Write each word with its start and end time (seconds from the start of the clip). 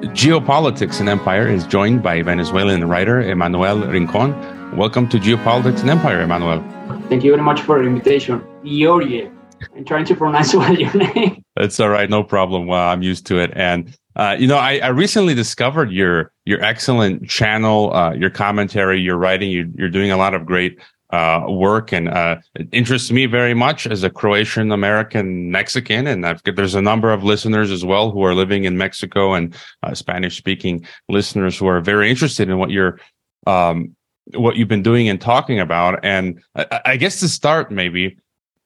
Geopolitics 0.00 0.98
and 1.00 1.10
Empire 1.10 1.46
is 1.46 1.66
joined 1.66 2.02
by 2.02 2.22
Venezuelan 2.22 2.88
writer 2.88 3.20
Emmanuel 3.20 3.86
Rincon. 3.86 4.32
Welcome 4.74 5.06
to 5.10 5.18
Geopolitics 5.18 5.80
and 5.80 5.90
Empire, 5.90 6.22
Emmanuel. 6.22 6.64
Thank 7.10 7.22
you 7.22 7.32
very 7.32 7.42
much 7.42 7.60
for 7.60 7.78
the 7.78 7.86
invitation. 7.86 8.42
Giorgio. 8.64 9.30
I'm 9.76 9.84
trying 9.84 10.06
to 10.06 10.14
pronounce 10.14 10.54
well 10.54 10.74
your 10.74 10.92
name. 10.94 11.44
It's 11.56 11.78
all 11.78 11.90
right, 11.90 12.08
no 12.08 12.24
problem. 12.24 12.66
Well, 12.66 12.88
I'm 12.88 13.02
used 13.02 13.26
to 13.26 13.40
it. 13.40 13.52
And 13.54 13.94
uh, 14.16 14.36
you 14.38 14.46
know, 14.46 14.56
I, 14.56 14.78
I, 14.78 14.88
recently 14.88 15.34
discovered 15.34 15.92
your 15.92 16.32
your 16.46 16.62
excellent 16.62 17.28
channel, 17.28 17.92
uh, 17.94 18.14
your 18.14 18.30
commentary, 18.30 19.00
your 19.00 19.18
writing. 19.18 19.50
You, 19.50 19.70
you're 19.76 19.90
doing 19.90 20.10
a 20.10 20.16
lot 20.16 20.32
of 20.32 20.46
great 20.46 20.80
uh, 21.12 21.44
work 21.48 21.92
and 21.92 22.08
uh, 22.08 22.36
it 22.54 22.68
interests 22.72 23.10
me 23.10 23.26
very 23.26 23.54
much 23.54 23.86
as 23.86 24.02
a 24.02 24.10
Croatian 24.10 24.70
American 24.70 25.50
Mexican. 25.50 26.06
And 26.06 26.24
I've, 26.24 26.42
there's 26.44 26.74
a 26.74 26.82
number 26.82 27.12
of 27.12 27.24
listeners 27.24 27.70
as 27.70 27.84
well 27.84 28.10
who 28.10 28.22
are 28.24 28.34
living 28.34 28.64
in 28.64 28.78
Mexico 28.78 29.34
and 29.34 29.54
uh, 29.82 29.94
Spanish 29.94 30.36
speaking 30.36 30.86
listeners 31.08 31.58
who 31.58 31.66
are 31.66 31.80
very 31.80 32.10
interested 32.10 32.48
in 32.48 32.58
what 32.58 32.70
you're, 32.70 33.00
um, 33.46 33.96
what 34.34 34.56
you've 34.56 34.68
been 34.68 34.82
doing 34.82 35.08
and 35.08 35.20
talking 35.20 35.58
about. 35.58 35.98
And 36.04 36.40
I, 36.54 36.80
I 36.84 36.96
guess 36.96 37.20
to 37.20 37.28
start, 37.28 37.72
maybe 37.72 38.16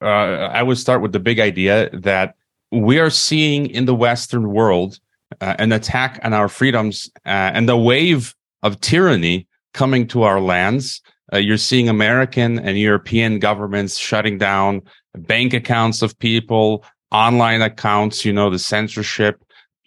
uh, 0.02 0.50
I 0.52 0.62
would 0.62 0.78
start 0.78 1.00
with 1.00 1.12
the 1.12 1.20
big 1.20 1.40
idea 1.40 1.88
that 1.92 2.34
we 2.70 2.98
are 2.98 3.10
seeing 3.10 3.66
in 3.70 3.86
the 3.86 3.94
Western 3.94 4.50
world 4.50 4.98
uh, 5.40 5.54
an 5.58 5.72
attack 5.72 6.20
on 6.22 6.34
our 6.34 6.48
freedoms 6.48 7.10
uh, 7.24 7.52
and 7.54 7.68
the 7.68 7.76
wave 7.76 8.34
of 8.62 8.80
tyranny 8.80 9.46
coming 9.72 10.06
to 10.08 10.22
our 10.22 10.40
lands 10.40 11.00
uh, 11.34 11.38
you're 11.38 11.58
seeing 11.58 11.88
American 11.88 12.58
and 12.58 12.78
European 12.78 13.38
governments 13.38 13.98
shutting 13.98 14.38
down 14.38 14.82
bank 15.16 15.52
accounts 15.52 16.02
of 16.02 16.18
people, 16.18 16.84
online 17.10 17.62
accounts, 17.62 18.24
you 18.24 18.32
know, 18.32 18.50
the 18.50 18.58
censorship 18.58 19.44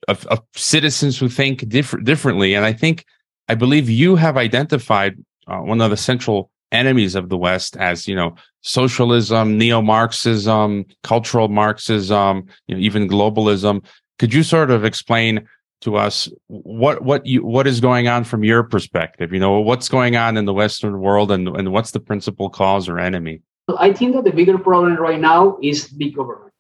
of, 0.07 0.25
of 0.27 0.41
citizens 0.55 1.17
who 1.17 1.29
think 1.29 1.67
diff- 1.67 2.03
differently. 2.03 2.53
And 2.53 2.65
I 2.65 2.73
think, 2.73 3.05
I 3.47 3.55
believe 3.55 3.89
you 3.89 4.15
have 4.15 4.37
identified 4.37 5.15
uh, 5.47 5.59
one 5.59 5.81
of 5.81 5.89
the 5.89 5.97
central 5.97 6.51
enemies 6.71 7.15
of 7.15 7.29
the 7.29 7.37
West 7.37 7.77
as, 7.77 8.07
you 8.07 8.15
know, 8.15 8.35
socialism, 8.61 9.57
neo-Marxism, 9.57 10.85
cultural 11.03 11.47
Marxism, 11.47 12.45
you 12.67 12.75
know, 12.75 12.81
even 12.81 13.07
globalism. 13.07 13.85
Could 14.19 14.33
you 14.33 14.43
sort 14.43 14.71
of 14.71 14.83
explain 14.83 15.47
to 15.81 15.95
us 15.95 16.29
what 16.47 17.03
what 17.03 17.25
you 17.25 17.45
what 17.45 17.67
is 17.67 17.79
going 17.79 18.07
on 18.07 18.23
from 18.23 18.43
your 18.43 18.63
perspective? 18.63 19.31
You 19.31 19.39
know 19.39 19.59
what's 19.59 19.89
going 19.89 20.15
on 20.15 20.37
in 20.37 20.45
the 20.45 20.53
western 20.53 20.99
world 20.99 21.31
and 21.31 21.47
and 21.47 21.71
what's 21.71 21.91
the 21.91 21.99
principal 21.99 22.49
cause 22.49 22.89
or 22.89 22.99
enemy? 22.99 23.41
I 23.77 23.93
think 23.93 24.15
that 24.15 24.23
the 24.23 24.31
bigger 24.31 24.57
problem 24.57 24.95
right 24.95 25.19
now 25.19 25.57
is 25.61 25.87
big 25.87 26.15
government. 26.15 26.53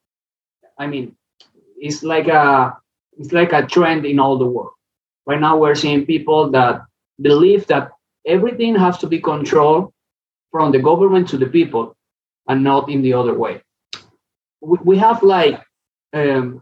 I 0.77 0.87
mean 0.87 1.15
it's 1.77 2.03
like 2.03 2.27
a 2.27 2.77
it's 3.17 3.31
like 3.31 3.53
a 3.53 3.65
trend 3.65 4.05
in 4.05 4.19
all 4.19 4.37
the 4.37 4.45
world. 4.45 4.71
Right 5.25 5.39
now 5.39 5.57
we're 5.57 5.75
seeing 5.75 6.05
people 6.05 6.51
that 6.51 6.81
believe 7.21 7.65
that 7.67 7.91
everything 8.25 8.75
has 8.75 8.97
to 8.99 9.07
be 9.07 9.19
controlled 9.19 9.93
from 10.51 10.71
the 10.71 10.79
government 10.79 11.27
to 11.29 11.37
the 11.37 11.47
people 11.47 11.95
and 12.47 12.63
not 12.63 12.89
in 12.89 13.01
the 13.01 13.13
other 13.13 13.33
way. 13.33 13.61
We, 14.61 14.77
we 14.83 14.97
have 14.97 15.23
like 15.23 15.61
um, 16.13 16.61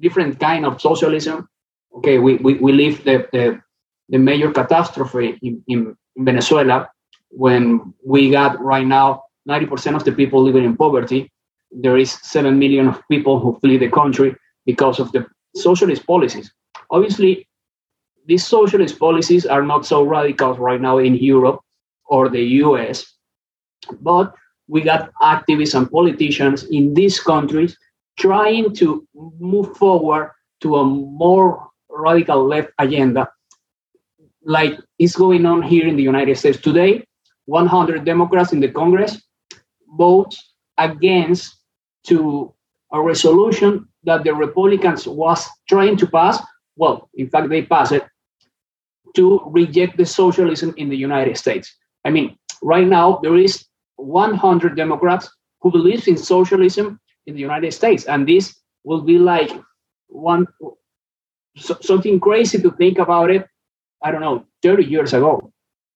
different 0.00 0.40
kind 0.40 0.64
of 0.64 0.80
socialism. 0.80 1.48
Okay, 1.96 2.18
we, 2.18 2.36
we, 2.36 2.54
we 2.54 2.72
live 2.72 3.04
the, 3.04 3.28
the, 3.32 3.60
the 4.08 4.18
major 4.18 4.50
catastrophe 4.50 5.38
in, 5.42 5.62
in, 5.68 5.96
Venezuela 6.16 6.88
when 7.30 7.92
we 8.06 8.30
got 8.30 8.60
right 8.60 8.86
now 8.86 9.24
90% 9.48 9.96
of 9.96 10.04
the 10.04 10.12
people 10.12 10.40
living 10.40 10.64
in 10.64 10.76
poverty. 10.76 11.28
There 11.72 11.96
is 11.96 12.12
7 12.22 12.56
million 12.56 12.86
of 12.86 13.02
people 13.10 13.40
who 13.40 13.58
flee 13.58 13.78
the 13.78 13.90
country 13.90 14.36
because 14.64 15.00
of 15.00 15.10
the 15.10 15.26
socialist 15.56 16.06
policies. 16.06 16.52
Obviously, 16.90 17.48
these 18.26 18.46
socialist 18.46 18.98
policies 18.98 19.44
are 19.44 19.62
not 19.62 19.84
so 19.84 20.04
radical 20.04 20.54
right 20.54 20.80
now 20.80 20.98
in 20.98 21.16
Europe 21.16 21.60
or 22.06 22.28
the 22.28 22.42
US, 22.62 23.04
but 24.00 24.34
we 24.68 24.80
got 24.82 25.12
activists 25.20 25.74
and 25.74 25.90
politicians 25.90 26.64
in 26.64 26.94
these 26.94 27.20
countries 27.20 27.76
trying 28.18 28.74
to 28.74 29.06
move 29.14 29.76
forward 29.76 30.32
to 30.60 30.76
a 30.76 30.84
more 30.84 31.68
radical 31.88 32.46
left 32.46 32.70
agenda, 32.78 33.28
like 34.42 34.78
is 34.98 35.14
going 35.14 35.46
on 35.46 35.62
here 35.62 35.86
in 35.86 35.96
the 35.96 36.02
United 36.02 36.36
States 36.36 36.58
today. 36.58 37.04
100 37.46 38.04
Democrats 38.04 38.52
in 38.52 38.60
the 38.60 38.70
Congress 38.70 39.22
vote 39.98 40.34
against 40.78 41.56
to 42.04 42.52
a 42.92 43.00
resolution 43.00 43.86
that 44.04 44.24
the 44.24 44.34
Republicans 44.34 45.06
was 45.06 45.46
trying 45.68 45.96
to 45.96 46.06
pass. 46.06 46.40
Well, 46.76 47.08
in 47.14 47.28
fact, 47.28 47.48
they 47.48 47.62
passed 47.62 47.92
it 47.92 48.04
to 49.16 49.40
reject 49.46 49.96
the 49.96 50.06
socialism 50.06 50.74
in 50.76 50.88
the 50.88 50.96
United 50.96 51.36
States. 51.36 51.74
I 52.04 52.10
mean, 52.10 52.36
right 52.62 52.86
now 52.86 53.20
there 53.22 53.36
is 53.36 53.64
100 53.96 54.76
Democrats 54.76 55.30
who 55.60 55.70
believes 55.70 56.08
in 56.08 56.16
socialism 56.16 57.00
in 57.26 57.34
the 57.34 57.40
United 57.40 57.72
States. 57.72 58.04
And 58.04 58.28
this 58.28 58.56
will 58.84 59.02
be 59.02 59.18
like 59.18 59.50
one 60.08 60.46
so, 61.56 61.76
something 61.80 62.20
crazy 62.20 62.60
to 62.60 62.70
think 62.72 62.98
about 62.98 63.30
it. 63.30 63.46
I 64.02 64.10
don't 64.10 64.20
know, 64.20 64.44
30 64.62 64.84
years 64.84 65.14
ago. 65.14 65.52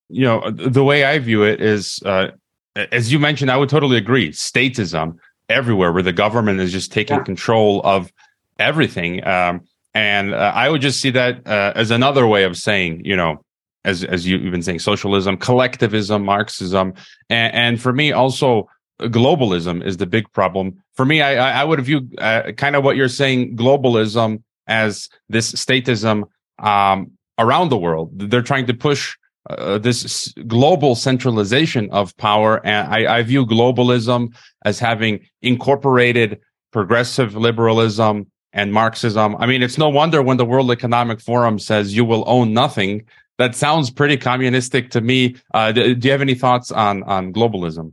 You 0.08 0.24
know, 0.24 0.50
the 0.50 0.84
way 0.84 1.04
I 1.04 1.18
view 1.18 1.42
it 1.42 1.60
is, 1.60 2.00
uh, 2.06 2.28
as 2.74 3.12
you 3.12 3.18
mentioned, 3.18 3.50
I 3.50 3.56
would 3.56 3.68
totally 3.68 3.98
agree. 3.98 4.30
Statism 4.30 5.18
everywhere, 5.48 5.92
where 5.92 6.02
the 6.02 6.12
government 6.12 6.60
is 6.60 6.72
just 6.72 6.92
taking 6.92 7.16
yeah. 7.16 7.24
control 7.24 7.82
of 7.84 8.10
everything. 8.58 9.26
Um, 9.26 9.62
and 9.94 10.34
uh, 10.34 10.52
I 10.54 10.70
would 10.70 10.80
just 10.80 11.00
see 11.00 11.10
that 11.10 11.46
uh, 11.46 11.72
as 11.74 11.90
another 11.90 12.26
way 12.26 12.44
of 12.44 12.56
saying, 12.56 13.04
you 13.04 13.16
know, 13.16 13.44
as 13.84 14.04
as 14.04 14.26
you've 14.26 14.50
been 14.50 14.62
saying, 14.62 14.80
socialism, 14.80 15.36
collectivism, 15.36 16.24
Marxism, 16.24 16.94
and, 17.30 17.54
and 17.54 17.80
for 17.80 17.92
me 17.92 18.12
also 18.12 18.68
globalism 19.00 19.84
is 19.84 19.96
the 19.96 20.06
big 20.06 20.30
problem. 20.32 20.82
For 20.94 21.04
me, 21.04 21.22
I, 21.22 21.60
I 21.60 21.64
would 21.64 21.80
view 21.80 22.08
uh, 22.18 22.52
kind 22.56 22.76
of 22.76 22.84
what 22.84 22.96
you're 22.96 23.08
saying, 23.08 23.56
globalism 23.56 24.42
as 24.66 25.08
this 25.28 25.52
statism 25.52 26.24
um, 26.58 27.12
around 27.38 27.70
the 27.70 27.78
world. 27.78 28.10
They're 28.30 28.42
trying 28.42 28.66
to 28.66 28.74
push 28.74 29.16
uh, 29.48 29.78
this 29.78 30.32
global 30.46 30.94
centralization 30.94 31.88
of 31.90 32.16
power. 32.16 32.64
And 32.66 32.92
I, 32.92 33.18
I 33.18 33.22
view 33.22 33.46
globalism 33.46 34.34
as 34.64 34.78
having 34.78 35.20
incorporated 35.42 36.40
progressive 36.72 37.34
liberalism 37.34 38.26
and 38.52 38.72
Marxism. 38.72 39.36
I 39.36 39.46
mean, 39.46 39.62
it's 39.62 39.78
no 39.78 39.88
wonder 39.88 40.22
when 40.22 40.36
the 40.36 40.44
World 40.44 40.70
Economic 40.70 41.20
Forum 41.20 41.58
says 41.58 41.96
you 41.96 42.04
will 42.04 42.24
own 42.26 42.52
nothing. 42.52 43.04
That 43.38 43.54
sounds 43.54 43.90
pretty 43.90 44.16
communistic 44.16 44.90
to 44.90 45.00
me. 45.00 45.36
Uh, 45.54 45.70
do, 45.72 45.94
do 45.94 46.08
you 46.08 46.12
have 46.12 46.20
any 46.20 46.34
thoughts 46.34 46.72
on 46.72 47.04
on 47.04 47.32
globalism? 47.32 47.92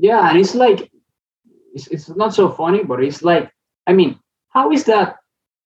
Yeah 0.00 0.28
and 0.28 0.38
it's 0.38 0.54
like 0.54 0.90
it's, 1.74 1.86
it's 1.88 2.08
not 2.10 2.34
so 2.34 2.50
funny 2.50 2.82
but 2.82 3.02
it's 3.02 3.22
like 3.22 3.50
i 3.86 3.92
mean 3.92 4.18
how 4.50 4.70
is 4.72 4.84
that 4.84 5.16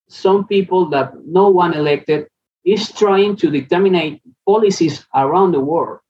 some 0.09 0.47
people 0.47 0.87
that 0.91 1.13
no 1.25 1.49
one 1.49 1.75
elected 1.75 2.29
is 2.65 2.93
trying 2.93 3.37
to 3.37 3.51
determine 3.51 4.21
policies 4.47 5.07
around 5.15 5.53
the 5.53 5.61
world? 5.61 6.01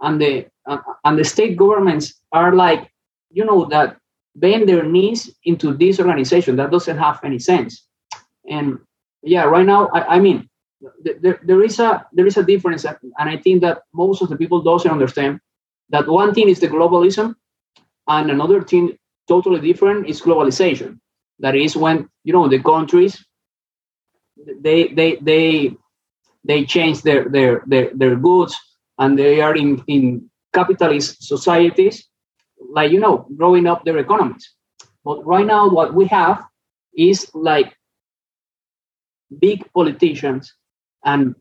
And 0.00 0.20
the 0.20 0.46
uh, 0.66 0.78
and 1.04 1.18
the 1.18 1.24
state 1.24 1.56
governments 1.56 2.20
are 2.32 2.54
like 2.54 2.90
you 3.30 3.44
know 3.44 3.66
that 3.66 3.96
bend 4.34 4.68
their 4.68 4.84
knees 4.84 5.30
into 5.44 5.72
this 5.72 6.00
organization. 6.00 6.56
That 6.56 6.72
doesn't 6.72 6.98
have 6.98 7.20
any 7.22 7.38
sense. 7.38 7.86
And 8.48 8.78
yeah 9.22 9.44
right 9.44 9.66
now 9.66 9.88
i, 9.94 10.16
I 10.16 10.18
mean 10.18 10.48
there, 11.04 11.38
there 11.44 11.62
is 11.62 11.78
a 11.78 12.04
there 12.12 12.26
is 12.26 12.36
a 12.36 12.42
difference 12.42 12.84
and 12.84 12.98
i 13.18 13.36
think 13.36 13.60
that 13.62 13.82
most 13.94 14.20
of 14.20 14.28
the 14.28 14.36
people 14.36 14.60
doesn't 14.62 14.90
understand 14.90 15.40
that 15.90 16.08
one 16.08 16.34
thing 16.34 16.48
is 16.48 16.60
the 16.60 16.68
globalism 16.68 17.36
and 18.08 18.30
another 18.30 18.62
thing 18.62 18.96
totally 19.28 19.60
different 19.60 20.08
is 20.08 20.20
globalization. 20.22 20.98
That 21.40 21.56
is 21.56 21.76
when 21.76 22.08
you 22.24 22.32
know 22.32 22.48
the 22.48 22.60
countries 22.62 23.24
they 24.60 24.88
they 24.88 25.16
they 25.16 25.74
they 26.44 26.64
change 26.64 27.02
their 27.02 27.28
their 27.28 27.62
their, 27.66 27.90
their 27.94 28.16
goods 28.16 28.56
and 28.98 29.18
they 29.18 29.40
are 29.40 29.56
in, 29.56 29.82
in 29.88 30.30
capitalist 30.52 31.22
societies, 31.24 32.06
like 32.70 32.92
you 32.92 33.00
know, 33.00 33.26
growing 33.36 33.66
up 33.66 33.84
their 33.84 33.98
economies. 33.98 34.54
But 35.04 35.24
right 35.26 35.46
now 35.46 35.68
what 35.68 35.94
we 35.94 36.06
have 36.06 36.42
is 36.96 37.30
like 37.34 37.74
big 39.40 39.64
politicians 39.74 40.54
and 41.04 41.34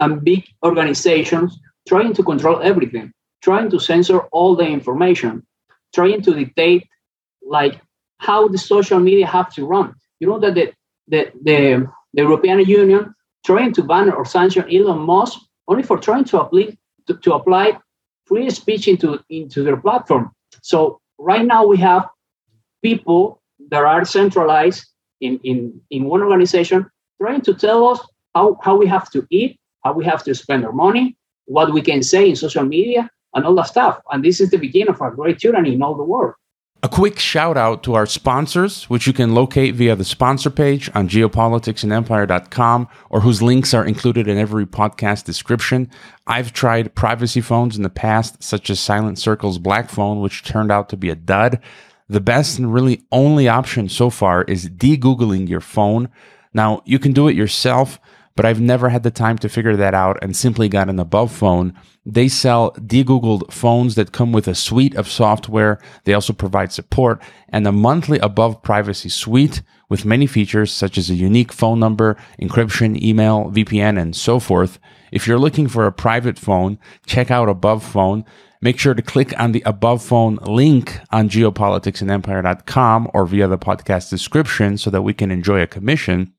and 0.00 0.24
big 0.24 0.44
organizations 0.64 1.58
trying 1.88 2.12
to 2.14 2.22
control 2.22 2.60
everything, 2.62 3.12
trying 3.42 3.70
to 3.70 3.78
censor 3.80 4.20
all 4.32 4.56
the 4.56 4.64
information, 4.66 5.46
trying 5.94 6.22
to 6.22 6.34
dictate 6.34 6.86
like 7.46 7.80
how 8.18 8.48
the 8.48 8.58
social 8.58 8.98
media 9.00 9.26
have 9.26 9.52
to 9.54 9.66
run. 9.66 9.94
You 10.20 10.28
know 10.28 10.38
that 10.40 10.54
the 10.54 10.72
the, 11.08 11.32
the, 11.42 11.86
the 12.14 12.22
European 12.22 12.60
Union 12.60 13.14
trying 13.44 13.72
to 13.74 13.82
ban 13.82 14.10
or 14.10 14.24
sanction 14.24 14.64
Elon 14.74 15.00
Musk 15.00 15.38
only 15.68 15.82
for 15.82 15.98
trying 15.98 16.24
to 16.24 16.40
apply 16.40 16.76
to, 17.06 17.14
to 17.14 17.34
apply 17.34 17.78
free 18.26 18.48
speech 18.50 18.88
into 18.88 19.20
into 19.28 19.62
their 19.62 19.76
platform. 19.76 20.32
So 20.62 21.00
right 21.18 21.44
now 21.44 21.66
we 21.66 21.76
have 21.78 22.08
people 22.82 23.42
that 23.70 23.82
are 23.82 24.04
centralized 24.04 24.86
in, 25.20 25.40
in, 25.42 25.80
in 25.90 26.04
one 26.04 26.22
organization 26.22 26.86
trying 27.20 27.40
to 27.42 27.54
tell 27.54 27.88
us 27.88 28.00
how, 28.34 28.58
how 28.62 28.76
we 28.76 28.86
have 28.86 29.10
to 29.10 29.26
eat, 29.30 29.58
how 29.84 29.92
we 29.92 30.04
have 30.04 30.22
to 30.24 30.34
spend 30.34 30.64
our 30.64 30.72
money, 30.72 31.16
what 31.46 31.72
we 31.72 31.80
can 31.80 32.02
say 32.02 32.28
in 32.28 32.36
social 32.36 32.64
media, 32.64 33.10
and 33.34 33.44
all 33.44 33.54
that 33.56 33.68
stuff. 33.68 34.00
And 34.10 34.24
this 34.24 34.40
is 34.40 34.50
the 34.50 34.58
beginning 34.58 34.88
of 34.88 35.00
a 35.00 35.10
great 35.10 35.38
tyranny 35.38 35.74
in 35.74 35.82
all 35.82 35.94
the 35.94 36.04
world. 36.04 36.34
A 36.84 36.88
quick 36.88 37.18
shout 37.18 37.56
out 37.56 37.82
to 37.84 37.94
our 37.94 38.04
sponsors, 38.04 38.84
which 38.90 39.06
you 39.06 39.14
can 39.14 39.34
locate 39.34 39.74
via 39.74 39.96
the 39.96 40.04
sponsor 40.04 40.50
page 40.50 40.90
on 40.94 41.08
geopoliticsandempire.com 41.08 42.88
or 43.08 43.20
whose 43.20 43.40
links 43.40 43.72
are 43.72 43.86
included 43.86 44.28
in 44.28 44.36
every 44.36 44.66
podcast 44.66 45.24
description. 45.24 45.90
I've 46.26 46.52
tried 46.52 46.94
privacy 46.94 47.40
phones 47.40 47.78
in 47.78 47.84
the 47.84 47.88
past, 47.88 48.42
such 48.42 48.68
as 48.68 48.80
Silent 48.80 49.18
Circle's 49.18 49.58
Black 49.58 49.88
Phone, 49.88 50.20
which 50.20 50.44
turned 50.44 50.70
out 50.70 50.90
to 50.90 50.96
be 50.98 51.08
a 51.08 51.14
dud. 51.14 51.58
The 52.10 52.20
best 52.20 52.58
and 52.58 52.74
really 52.74 53.06
only 53.10 53.48
option 53.48 53.88
so 53.88 54.10
far 54.10 54.42
is 54.42 54.68
de 54.68 54.98
Googling 54.98 55.48
your 55.48 55.62
phone. 55.62 56.10
Now, 56.52 56.82
you 56.84 56.98
can 56.98 57.12
do 57.12 57.28
it 57.28 57.34
yourself 57.34 57.98
but 58.36 58.44
I've 58.44 58.60
never 58.60 58.88
had 58.88 59.02
the 59.02 59.10
time 59.10 59.38
to 59.38 59.48
figure 59.48 59.76
that 59.76 59.94
out 59.94 60.18
and 60.22 60.36
simply 60.36 60.68
got 60.68 60.88
an 60.88 60.98
above 60.98 61.32
phone. 61.32 61.72
They 62.04 62.28
sell 62.28 62.70
de-googled 62.84 63.52
phones 63.52 63.94
that 63.94 64.12
come 64.12 64.32
with 64.32 64.48
a 64.48 64.54
suite 64.54 64.94
of 64.96 65.08
software. 65.08 65.80
They 66.04 66.14
also 66.14 66.32
provide 66.32 66.72
support 66.72 67.22
and 67.48 67.66
a 67.66 67.72
monthly 67.72 68.18
above 68.18 68.62
privacy 68.62 69.08
suite 69.08 69.62
with 69.88 70.04
many 70.04 70.26
features 70.26 70.72
such 70.72 70.98
as 70.98 71.10
a 71.10 71.14
unique 71.14 71.52
phone 71.52 71.78
number, 71.78 72.16
encryption, 72.40 73.00
email, 73.00 73.50
VPN, 73.50 74.00
and 74.00 74.16
so 74.16 74.40
forth. 74.40 74.78
If 75.12 75.26
you're 75.28 75.38
looking 75.38 75.68
for 75.68 75.86
a 75.86 75.92
private 75.92 76.38
phone, 76.38 76.78
check 77.06 77.30
out 77.30 77.48
Above 77.48 77.84
Phone. 77.84 78.24
Make 78.60 78.78
sure 78.78 78.94
to 78.94 79.02
click 79.02 79.38
on 79.38 79.52
the 79.52 79.62
Above 79.64 80.02
Phone 80.02 80.36
link 80.42 80.98
on 81.12 81.28
geopoliticsandempire.com 81.28 83.10
or 83.14 83.26
via 83.26 83.46
the 83.46 83.58
podcast 83.58 84.10
description 84.10 84.78
so 84.78 84.90
that 84.90 85.02
we 85.02 85.14
can 85.14 85.30
enjoy 85.30 85.60
a 85.60 85.66
commission. 85.66 86.32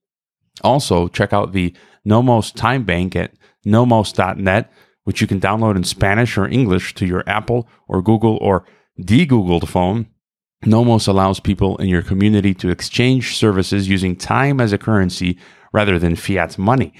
Also, 0.61 1.07
check 1.07 1.33
out 1.33 1.51
the 1.51 1.73
Nomos 2.03 2.51
Time 2.51 2.83
Bank 2.83 3.15
at 3.15 3.33
nomos.net, 3.65 4.71
which 5.03 5.21
you 5.21 5.27
can 5.27 5.39
download 5.39 5.75
in 5.75 5.83
Spanish 5.83 6.37
or 6.37 6.47
English 6.47 6.93
to 6.95 7.05
your 7.05 7.23
Apple 7.27 7.67
or 7.87 8.01
Google 8.01 8.37
or 8.41 8.65
de-Googled 8.99 9.67
phone. 9.67 10.07
Nomos 10.65 11.07
allows 11.07 11.39
people 11.39 11.77
in 11.77 11.89
your 11.89 12.01
community 12.01 12.53
to 12.55 12.69
exchange 12.69 13.35
services 13.35 13.89
using 13.89 14.15
time 14.15 14.59
as 14.59 14.73
a 14.73 14.77
currency 14.77 15.37
rather 15.73 15.99
than 15.99 16.15
fiat 16.15 16.57
money. 16.57 16.93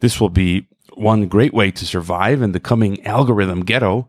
This 0.00 0.20
will 0.20 0.28
be 0.28 0.68
one 0.94 1.26
great 1.26 1.54
way 1.54 1.70
to 1.72 1.86
survive 1.86 2.42
in 2.42 2.52
the 2.52 2.60
coming 2.60 3.04
algorithm 3.04 3.64
ghetto. 3.64 4.08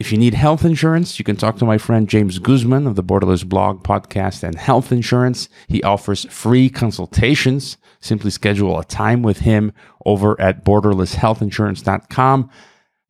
If 0.00 0.10
you 0.10 0.18
need 0.18 0.34
health 0.34 0.64
insurance, 0.64 1.20
you 1.20 1.24
can 1.24 1.36
talk 1.36 1.56
to 1.58 1.64
my 1.64 1.78
friend 1.78 2.08
James 2.08 2.40
Guzman 2.40 2.88
of 2.88 2.96
the 2.96 3.04
Borderless 3.04 3.48
blog, 3.48 3.84
podcast, 3.84 4.42
and 4.42 4.56
health 4.56 4.90
insurance. 4.90 5.48
He 5.68 5.84
offers 5.84 6.26
free 6.30 6.68
consultations. 6.68 7.76
Simply 8.00 8.32
schedule 8.32 8.76
a 8.76 8.84
time 8.84 9.22
with 9.22 9.40
him 9.40 9.72
over 10.04 10.38
at 10.40 10.64
borderlesshealthinsurance.com. 10.64 12.50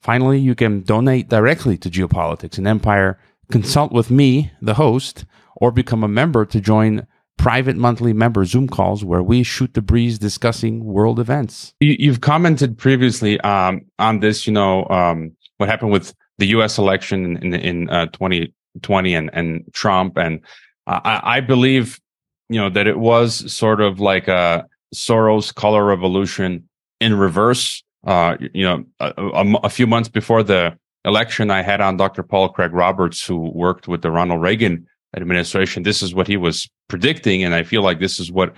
Finally, 0.02 0.40
you 0.40 0.54
can 0.54 0.82
donate 0.82 1.30
directly 1.30 1.78
to 1.78 1.88
Geopolitics 1.88 2.58
and 2.58 2.68
Empire, 2.68 3.18
consult 3.50 3.90
with 3.90 4.10
me, 4.10 4.52
the 4.60 4.74
host, 4.74 5.24
or 5.56 5.72
become 5.72 6.04
a 6.04 6.08
member 6.08 6.44
to 6.44 6.60
join 6.60 7.06
private 7.38 7.76
monthly 7.76 8.12
member 8.12 8.44
Zoom 8.44 8.68
calls 8.68 9.02
where 9.02 9.22
we 9.22 9.42
shoot 9.42 9.72
the 9.72 9.80
breeze 9.80 10.18
discussing 10.18 10.84
world 10.84 11.18
events. 11.18 11.72
You, 11.80 12.10
have 12.10 12.20
commented 12.20 12.76
previously 12.76 13.40
um, 13.40 13.86
on 13.98 14.20
this, 14.20 14.46
you 14.46 14.52
know, 14.52 14.86
um, 14.90 15.32
what 15.56 15.70
happened 15.70 15.90
with 15.90 16.14
the 16.38 16.46
U.S. 16.48 16.78
election 16.78 17.36
in 17.38 17.54
in 17.54 17.90
uh, 17.90 18.06
2020 18.06 19.14
and 19.14 19.30
and 19.32 19.64
Trump, 19.72 20.16
and 20.18 20.40
I, 20.86 21.20
I 21.24 21.40
believe 21.40 22.00
you 22.48 22.60
know 22.60 22.70
that 22.70 22.86
it 22.86 22.98
was 22.98 23.52
sort 23.52 23.80
of 23.80 24.00
like 24.00 24.28
a 24.28 24.66
Soros 24.94 25.54
color 25.54 25.84
revolution 25.84 26.68
in 27.00 27.16
reverse. 27.16 27.82
Uh, 28.06 28.36
you 28.52 28.64
know, 28.64 28.84
a, 29.00 29.12
a, 29.16 29.52
a, 29.64 29.70
few 29.70 29.86
months 29.86 30.10
before 30.10 30.42
the 30.42 30.76
election, 31.06 31.50
I 31.50 31.62
had 31.62 31.80
on 31.80 31.96
Dr. 31.96 32.22
Paul 32.22 32.50
Craig 32.50 32.74
Roberts, 32.74 33.24
who 33.24 33.50
worked 33.54 33.88
with 33.88 34.02
the 34.02 34.10
Ronald 34.10 34.42
Reagan 34.42 34.86
administration. 35.16 35.84
This 35.84 36.02
is 36.02 36.14
what 36.14 36.28
he 36.28 36.36
was 36.36 36.68
predicting, 36.88 37.42
and 37.42 37.54
I 37.54 37.62
feel 37.62 37.82
like 37.82 38.00
this 38.00 38.20
is 38.20 38.30
what 38.30 38.54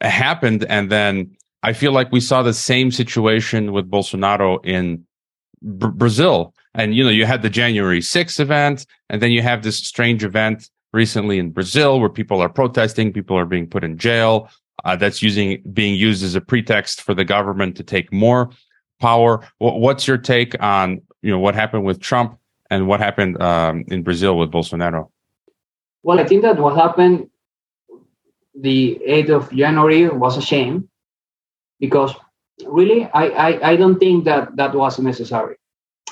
happened. 0.00 0.64
And 0.68 0.90
then 0.90 1.36
I 1.62 1.72
feel 1.72 1.92
like 1.92 2.10
we 2.10 2.20
saw 2.20 2.42
the 2.42 2.54
same 2.54 2.90
situation 2.90 3.72
with 3.72 3.90
Bolsonaro 3.90 4.64
in 4.64 5.04
Br- 5.62 5.88
Brazil. 5.88 6.54
And, 6.76 6.94
you 6.94 7.02
know, 7.02 7.10
you 7.10 7.24
had 7.24 7.42
the 7.42 7.50
January 7.50 8.00
6th 8.00 8.38
event, 8.38 8.86
and 9.08 9.20
then 9.20 9.30
you 9.30 9.42
have 9.42 9.62
this 9.62 9.78
strange 9.78 10.22
event 10.24 10.70
recently 10.92 11.38
in 11.38 11.50
Brazil 11.50 11.98
where 12.00 12.08
people 12.08 12.40
are 12.40 12.48
protesting, 12.48 13.12
people 13.12 13.36
are 13.36 13.46
being 13.46 13.66
put 13.66 13.82
in 13.82 13.98
jail. 13.98 14.48
Uh, 14.84 14.94
that's 14.94 15.22
using 15.22 15.62
being 15.72 15.94
used 15.94 16.22
as 16.22 16.34
a 16.34 16.40
pretext 16.40 17.00
for 17.00 17.14
the 17.14 17.24
government 17.24 17.76
to 17.76 17.82
take 17.82 18.12
more 18.12 18.50
power. 19.00 19.40
W- 19.58 19.80
what's 19.80 20.06
your 20.06 20.18
take 20.18 20.54
on 20.62 21.00
you 21.22 21.30
know 21.30 21.38
what 21.38 21.54
happened 21.54 21.84
with 21.84 21.98
Trump 21.98 22.38
and 22.70 22.86
what 22.86 23.00
happened 23.00 23.42
um, 23.42 23.84
in 23.88 24.02
Brazil 24.02 24.36
with 24.38 24.52
Bolsonaro? 24.52 25.08
Well, 26.02 26.20
I 26.20 26.24
think 26.24 26.42
that 26.42 26.58
what 26.58 26.76
happened 26.76 27.30
the 28.54 29.00
8th 29.06 29.30
of 29.30 29.52
January 29.52 30.08
was 30.08 30.36
a 30.36 30.42
shame 30.42 30.88
because 31.78 32.14
really, 32.64 33.04
I, 33.12 33.26
I, 33.26 33.70
I 33.70 33.76
don't 33.76 33.98
think 33.98 34.24
that 34.24 34.56
that 34.56 34.74
was 34.74 34.98
necessary. 34.98 35.56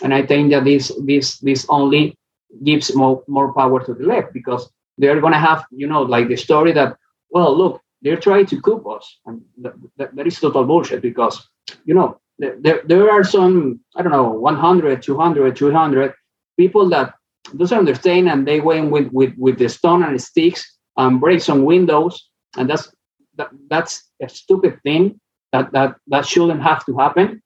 And 0.03 0.13
I 0.13 0.25
think 0.27 0.51
that 0.51 0.65
this 0.65 0.93
this 1.05 1.39
this 1.39 1.67
only 1.69 2.17
gives 2.63 2.95
more 2.95 3.23
more 3.29 3.53
power 3.53 3.85
to 3.85 3.95
the 3.95 4.05
left 4.05 4.33
because 4.33 4.71
they're 4.99 5.21
going 5.21 5.33
to 5.33 5.39
have 5.39 5.65
you 5.71 5.87
know 5.87 6.03
like 6.03 6.29
the 6.29 6.37
story 6.37 6.73
that 6.73 6.97
well 7.31 7.57
look 7.57 7.81
they're 8.03 8.21
trying 8.21 8.47
to 8.47 8.61
coup 8.61 8.83
us 8.91 9.19
and 9.27 9.43
that, 9.59 9.75
that, 9.97 10.15
that 10.15 10.27
is 10.27 10.39
total 10.39 10.65
bullshit 10.65 11.03
because 11.03 11.49
you 11.85 11.95
know 11.95 12.21
there, 12.39 12.83
there 12.85 13.11
are 13.11 13.25
some 13.25 13.81
i 13.97 14.03
don't 14.03 14.13
know 14.13 14.31
100 14.31 15.03
200 15.03 15.57
200 15.57 16.15
people 16.57 16.89
that 16.89 17.15
doesn't 17.57 17.79
understand 17.79 18.29
and 18.29 18.47
they 18.47 18.61
went 18.61 18.91
with 18.93 19.09
with 19.13 19.35
with 19.37 19.59
the 19.59 19.69
stone 19.69 20.05
and 20.05 20.23
sticks 20.23 20.79
and 20.97 21.21
break 21.21 21.41
some 21.41 21.65
windows 21.65 22.29
and 22.57 22.71
that's 22.71 22.89
that, 23.37 23.51
that's 23.69 24.11
a 24.23 24.29
stupid 24.29 24.81
thing 24.83 25.21
that 25.53 25.73
that 25.73 25.97
that 26.09 26.27
shouldn't 26.27 26.63
have 26.63 26.85
to 26.87 26.97
happen. 26.97 27.43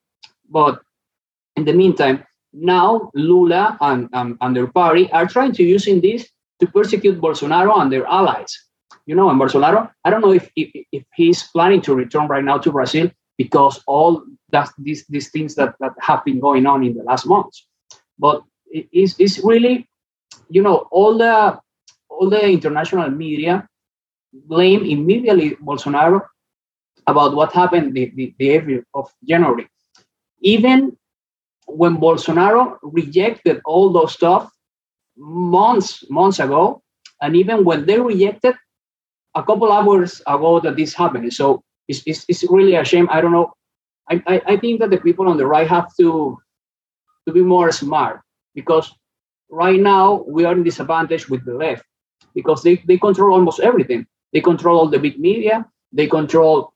But 0.49 0.81
in 1.57 1.65
the 1.65 1.73
meantime, 1.73 2.25
now 2.53 3.11
Lula 3.15 3.77
and, 3.81 4.09
um, 4.13 4.39
and 4.41 4.57
their 4.57 4.67
party 4.67 5.11
are 5.13 5.27
trying 5.27 5.53
to 5.53 5.63
using 5.63 6.01
this 6.01 6.29
to 6.61 6.67
persecute 6.67 7.21
Bolsonaro 7.21 7.81
and 7.81 7.93
their 7.93 8.07
allies. 8.07 8.57
You 9.07 9.15
know, 9.15 9.31
and 9.31 9.41
Bolsonaro, 9.41 9.91
I 10.05 10.11
don't 10.11 10.21
know 10.21 10.33
if, 10.33 10.51
if, 10.55 10.71
if 10.93 11.05
he's 11.15 11.43
planning 11.45 11.81
to 11.83 11.95
return 11.95 12.29
right 12.29 12.45
now 12.45 12.59
to 12.59 12.71
Brazil 12.71 13.11
because 13.39 13.83
all 13.87 14.23
that 14.51 14.69
these 14.77 15.07
these 15.07 15.31
things 15.31 15.55
that, 15.55 15.75
that 15.81 15.93
have 16.01 16.25
been 16.25 16.41
going 16.41 16.67
on 16.67 16.85
in 16.85 16.95
the 16.95 17.05
last 17.05 17.27
months. 17.27 17.67
But 18.19 18.43
it's, 18.67 19.19
it's 19.19 19.39
really, 19.39 19.89
you 20.51 20.63
know, 20.63 20.89
all 20.91 21.17
the 21.17 21.59
all 22.11 22.29
the 22.29 22.47
international 22.47 23.11
media 23.11 23.67
blame 24.33 24.85
immediately 24.85 25.57
Bolsonaro 25.57 26.21
about 27.07 27.35
what 27.35 27.53
happened 27.53 27.95
the, 27.95 28.13
the, 28.15 28.35
the 28.39 28.49
8th 28.49 28.85
of 28.93 29.11
January. 29.25 29.67
Even 30.41 30.98
when 31.69 31.97
Bolsonaro 31.99 32.79
rejected 32.83 33.61
all 33.65 33.93
those 33.93 34.13
stuff 34.13 34.51
months, 35.17 36.05
months 36.11 36.39
ago, 36.41 36.83
and 37.21 37.37
even 37.37 37.65
when 37.65 37.87
they 37.87 38.01
rejected 38.01 38.55
a 39.35 39.43
couple 39.43 39.71
hours 39.71 40.21
ago 40.27 40.61
that 40.61 40.77
this 40.77 40.95
happened. 40.95 41.33
So 41.33 41.63
it's, 41.87 42.03
it's, 42.07 42.25
it's 42.29 42.45
really 42.51 42.75
a 42.77 42.85
shame. 42.85 43.09
I 43.11 43.21
don't 43.21 43.33
know. 43.33 43.53
I, 44.11 44.23
I, 44.27 44.43
I 44.47 44.57
think 44.57 44.81
that 44.81 44.91
the 44.91 44.99
people 44.99 45.29
on 45.29 45.37
the 45.37 45.47
right 45.47 45.69
have 45.69 45.95
to 46.01 46.39
to 47.27 47.33
be 47.33 47.43
more 47.43 47.71
smart 47.71 48.23
because 48.55 48.91
right 49.51 49.79
now 49.81 50.25
we 50.27 50.45
are 50.47 50.55
in 50.55 50.63
disadvantage 50.63 51.29
with 51.29 51.45
the 51.45 51.55
left 51.55 51.85
because 52.35 52.63
they, 52.63 52.77
they 52.87 52.97
control 52.97 53.35
almost 53.35 53.61
everything. 53.61 54.07
They 54.33 54.41
control 54.41 54.79
all 54.79 54.89
the 54.89 54.99
big 54.99 55.19
media, 55.19 55.67
they 55.93 56.07
control 56.07 56.73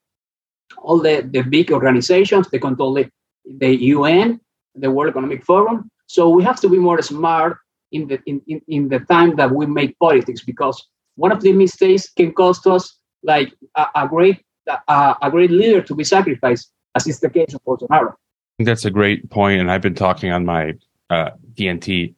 all 0.79 0.99
the, 0.99 1.27
the 1.31 1.43
big 1.43 1.73
organizations, 1.73 2.49
they 2.51 2.59
control 2.59 2.95
the, 2.95 3.11
the 3.47 3.75
UN, 3.97 4.41
the 4.75 4.91
World 4.91 5.11
Economic 5.11 5.45
Forum. 5.45 5.91
So 6.07 6.29
we 6.29 6.43
have 6.45 6.61
to 6.61 6.69
be 6.69 6.79
more 6.79 7.01
smart 7.03 7.59
in 7.91 8.09
the 8.09 8.19
in, 8.27 8.43
in, 8.47 8.61
in 8.69 8.89
the 8.89 9.01
time 9.01 9.37
that 9.37 9.53
we 9.53 9.67
make 9.67 9.99
politics 9.99 10.43
because 10.43 10.87
one 11.17 11.33
of 11.33 11.43
the 11.43 11.53
mistakes 11.53 12.09
can 12.11 12.33
cost 12.33 12.67
us 12.67 12.99
like 13.23 13.53
a, 13.77 13.87
a 13.95 14.09
great 14.09 14.45
a, 14.67 15.17
a, 15.23 15.31
great 15.31 15.51
leader 15.51 15.83
to 15.83 15.95
be 15.95 16.05
sacrificed, 16.05 16.71
as 16.95 17.07
is 17.07 17.21
the 17.21 17.29
case 17.29 17.53
of 17.55 17.63
Bolsonaro. 17.65 18.15
That's 18.59 18.85
a 18.85 18.91
great 18.91 19.29
point, 19.31 19.61
and 19.61 19.71
I've 19.71 19.83
been 19.83 19.95
talking 19.95 20.31
on 20.31 20.45
my 20.45 20.75
uh, 21.11 21.31
DNT 21.55 22.15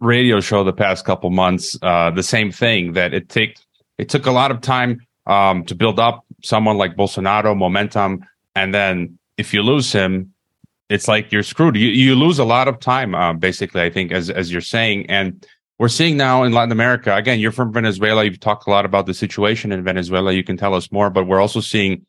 radio 0.00 0.40
show 0.40 0.64
the 0.64 0.72
past 0.72 1.04
couple 1.04 1.30
months. 1.30 1.78
Uh, 1.80 2.10
the 2.10 2.22
same 2.22 2.52
thing 2.52 2.92
that 2.92 3.14
it 3.14 3.28
take 3.28 3.58
it 3.98 4.08
took 4.08 4.26
a 4.26 4.30
lot 4.30 4.50
of 4.50 4.60
time 4.60 5.00
um, 5.26 5.64
to 5.64 5.74
build 5.74 5.98
up 5.98 6.24
someone 6.44 6.76
like 6.76 6.96
Bolsonaro 6.96 7.56
momentum, 7.56 8.24
and 8.54 8.74
then 8.74 9.18
if 9.36 9.54
you 9.54 9.62
lose 9.62 9.92
him, 9.92 10.34
it's 10.88 11.08
like 11.08 11.32
you're 11.32 11.42
screwed. 11.42 11.76
You 11.76 11.88
you 11.88 12.14
lose 12.14 12.38
a 12.38 12.44
lot 12.44 12.68
of 12.68 12.78
time, 12.78 13.14
uh, 13.14 13.32
basically. 13.32 13.82
I 13.82 13.90
think 13.90 14.12
as 14.12 14.30
as 14.30 14.52
you're 14.52 14.60
saying, 14.60 15.06
and 15.08 15.46
we're 15.78 15.88
seeing 15.88 16.16
now 16.16 16.42
in 16.42 16.52
Latin 16.52 16.72
America. 16.72 17.14
Again, 17.14 17.38
you're 17.38 17.52
from 17.52 17.72
Venezuela. 17.72 18.24
You've 18.24 18.40
talked 18.40 18.66
a 18.66 18.70
lot 18.70 18.84
about 18.84 19.06
the 19.06 19.14
situation 19.14 19.72
in 19.72 19.84
Venezuela. 19.84 20.32
You 20.32 20.44
can 20.44 20.56
tell 20.56 20.74
us 20.74 20.90
more, 20.90 21.10
but 21.10 21.26
we're 21.26 21.40
also 21.40 21.60
seeing 21.60 22.06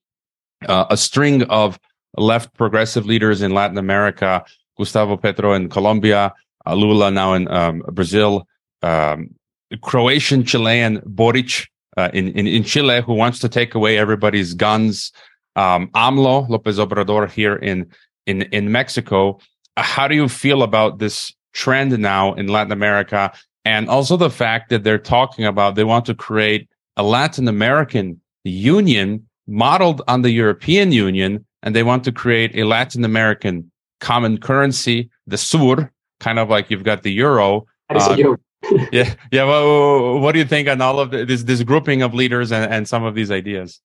uh, 0.67 0.85
a 0.89 0.97
string 0.97 1.43
of 1.43 1.79
left 2.15 2.53
progressive 2.53 3.05
leaders 3.05 3.41
in 3.41 3.53
Latin 3.53 3.77
America, 3.77 4.45
Gustavo 4.77 5.17
Petro 5.17 5.53
in 5.53 5.69
Colombia, 5.69 6.33
uh, 6.65 6.73
Lula 6.73 7.11
now 7.11 7.33
in 7.33 7.47
um, 7.49 7.83
Brazil, 7.91 8.47
um, 8.83 9.35
Croatian 9.81 10.45
Chilean 10.45 11.01
Boric 11.05 11.67
uh, 11.97 12.09
in, 12.13 12.29
in, 12.29 12.47
in 12.47 12.63
Chile, 12.63 13.01
who 13.01 13.13
wants 13.13 13.39
to 13.39 13.49
take 13.49 13.75
away 13.75 13.97
everybody's 13.97 14.53
guns. 14.53 15.11
Um, 15.55 15.89
AMLO 15.95 16.47
Lopez 16.47 16.77
Obrador 16.77 17.29
here 17.29 17.55
in 17.55 17.89
in 18.27 18.43
in 18.43 18.71
Mexico. 18.71 19.39
How 19.75 20.07
do 20.07 20.15
you 20.15 20.29
feel 20.29 20.61
about 20.61 20.99
this 20.99 21.33
trend 21.53 21.97
now 21.97 22.33
in 22.33 22.47
Latin 22.47 22.71
America, 22.71 23.31
and 23.65 23.89
also 23.89 24.17
the 24.17 24.29
fact 24.29 24.69
that 24.69 24.83
they're 24.83 24.99
talking 24.99 25.45
about 25.45 25.75
they 25.75 25.83
want 25.83 26.05
to 26.05 26.13
create 26.13 26.69
a 26.95 27.03
Latin 27.03 27.47
American 27.47 28.21
Union 28.43 29.27
modeled 29.47 30.01
on 30.07 30.21
the 30.21 30.31
European 30.31 30.91
Union, 30.91 31.45
and 31.63 31.75
they 31.75 31.83
want 31.83 32.03
to 32.03 32.11
create 32.11 32.55
a 32.55 32.63
Latin 32.63 33.03
American 33.03 33.71
common 33.99 34.37
currency, 34.37 35.09
the 35.25 35.37
SUR, 35.37 35.91
kind 36.19 36.39
of 36.39 36.49
like 36.49 36.69
you've 36.69 36.83
got 36.83 37.03
the 37.03 37.11
euro. 37.11 37.65
Uh, 37.89 38.35
yeah, 38.91 39.13
yeah. 39.31 39.43
Well, 39.43 40.19
what 40.19 40.33
do 40.33 40.39
you 40.39 40.45
think 40.45 40.67
on 40.67 40.81
all 40.81 40.99
of 40.99 41.11
this 41.11 41.43
this 41.43 41.63
grouping 41.63 42.01
of 42.01 42.13
leaders 42.13 42.51
and, 42.51 42.71
and 42.71 42.87
some 42.87 43.03
of 43.03 43.15
these 43.15 43.31
ideas? 43.31 43.79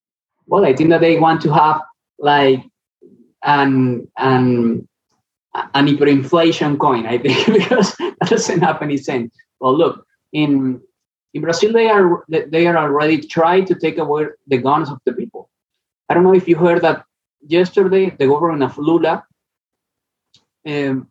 Well, 0.47 0.65
I 0.65 0.75
think 0.75 0.91
that 0.91 1.01
they 1.01 1.19
want 1.19 1.41
to 1.43 1.53
have 1.53 1.81
like 2.19 2.65
an 3.45 4.09
an 4.19 4.89
an 5.55 5.87
hyperinflation 5.87 6.79
coin. 6.79 7.07
I 7.07 7.19
think 7.19 7.47
because 7.53 7.95
that 7.97 8.29
doesn't 8.29 8.61
have 8.61 8.83
any 8.83 8.97
sense. 8.97 9.35
Well, 9.61 9.77
look 9.77 10.07
in 10.33 10.81
in 11.35 11.43
Brazil, 11.43 11.73
they 11.73 11.89
are 11.89 12.25
they 12.29 12.67
are 12.67 12.77
already 12.77 13.19
trying 13.19 13.65
to 13.67 13.75
take 13.75 13.99
away 13.99 14.27
the 14.47 14.59
guns 14.59 14.91
of 14.91 14.99
the 15.05 15.13
people. 15.13 15.49
I 16.09 16.15
don't 16.15 16.25
know 16.25 16.35
if 16.35 16.47
you 16.47 16.57
heard 16.57 16.83
that 16.83 17.05
yesterday. 17.47 18.11
The 18.11 18.27
government 18.27 18.63
of 18.63 18.77
Lula 18.77 19.25
um, 20.67 21.09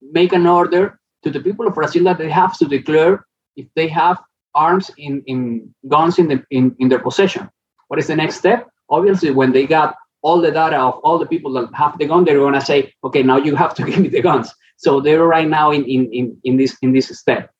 make 0.00 0.32
an 0.32 0.46
order 0.46 1.00
to 1.22 1.30
the 1.30 1.40
people 1.40 1.66
of 1.66 1.74
Brazil 1.74 2.04
that 2.04 2.18
they 2.18 2.30
have 2.30 2.56
to 2.58 2.66
declare 2.66 3.26
if 3.56 3.66
they 3.74 3.88
have 3.88 4.18
arms 4.54 4.90
in, 4.96 5.22
in 5.26 5.74
guns 5.88 6.18
in, 6.18 6.28
the, 6.28 6.44
in, 6.50 6.74
in 6.78 6.88
their 6.88 6.98
possession. 6.98 7.48
What 7.88 7.98
is 7.98 8.06
the 8.06 8.16
next 8.16 8.36
step? 8.36 8.68
Obviously, 8.88 9.30
when 9.30 9.52
they 9.52 9.66
got 9.66 9.96
all 10.22 10.40
the 10.40 10.50
data 10.50 10.78
of 10.78 10.94
all 11.02 11.18
the 11.18 11.26
people 11.26 11.52
that 11.54 11.68
have 11.74 11.98
the 11.98 12.06
gun, 12.06 12.24
they're 12.24 12.38
going 12.38 12.54
to 12.54 12.60
say, 12.60 12.92
okay, 13.04 13.22
now 13.22 13.36
you 13.36 13.56
have 13.56 13.74
to 13.74 13.84
give 13.86 13.98
me 13.98 14.08
the 14.08 14.22
guns. 14.22 14.52
So 14.76 15.00
they're 15.00 15.26
right 15.26 15.48
now 15.48 15.70
in, 15.70 15.84
in, 15.84 16.12
in, 16.12 16.38
in 16.44 16.56
this 16.56 16.76
in 16.82 16.92
this 16.92 17.08
step. 17.18 17.50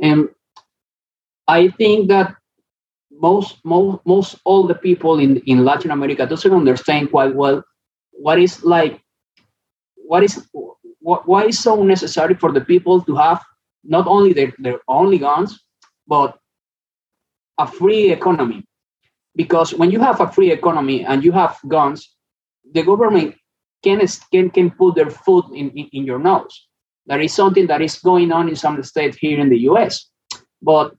And 0.00 0.28
I 1.48 1.68
think 1.68 2.08
that 2.08 2.34
most 3.10 3.64
most 3.64 4.00
most 4.04 4.36
all 4.44 4.66
the 4.66 4.74
people 4.74 5.18
in, 5.18 5.38
in 5.46 5.64
Latin 5.64 5.90
America 5.90 6.26
doesn't 6.26 6.52
understand 6.52 7.10
quite 7.10 7.34
well 7.34 7.62
what 8.10 8.38
is 8.38 8.62
like 8.64 9.00
what 9.94 10.22
is 10.22 10.46
what, 11.04 11.28
why 11.28 11.44
is 11.44 11.58
so 11.58 11.82
necessary 11.82 12.34
for 12.34 12.50
the 12.50 12.62
people 12.62 13.02
to 13.02 13.14
have 13.16 13.42
not 13.84 14.06
only 14.06 14.32
their, 14.32 14.52
their 14.58 14.80
only 14.88 15.18
guns, 15.18 15.62
but 16.06 16.38
a 17.58 17.66
free 17.66 18.10
economy? 18.10 18.64
Because 19.36 19.74
when 19.74 19.90
you 19.90 20.00
have 20.00 20.20
a 20.20 20.30
free 20.30 20.52
economy 20.52 21.04
and 21.04 21.24
you 21.24 21.32
have 21.32 21.58
guns, 21.66 22.14
the 22.72 22.82
government 22.82 23.34
can, 23.82 24.00
can, 24.32 24.50
can 24.50 24.70
put 24.70 24.94
their 24.94 25.10
foot 25.10 25.46
in, 25.54 25.70
in, 25.70 25.88
in 25.92 26.04
your 26.04 26.18
nose. 26.18 26.66
That 27.06 27.20
is 27.20 27.34
something 27.34 27.66
that 27.66 27.82
is 27.82 27.98
going 27.98 28.32
on 28.32 28.48
in 28.48 28.56
some 28.56 28.82
states 28.82 29.16
here 29.16 29.38
in 29.40 29.48
the 29.50 29.58
US. 29.70 30.08
But 30.62 30.94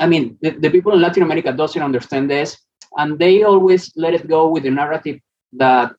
I 0.00 0.06
mean, 0.06 0.38
the, 0.40 0.50
the 0.50 0.70
people 0.70 0.92
in 0.92 1.00
Latin 1.00 1.22
America 1.22 1.52
doesn't 1.52 1.82
understand 1.82 2.30
this, 2.30 2.56
and 2.96 3.18
they 3.18 3.42
always 3.42 3.92
let 3.96 4.14
it 4.14 4.28
go 4.28 4.48
with 4.48 4.62
the 4.62 4.70
narrative 4.70 5.18
that 5.54 5.92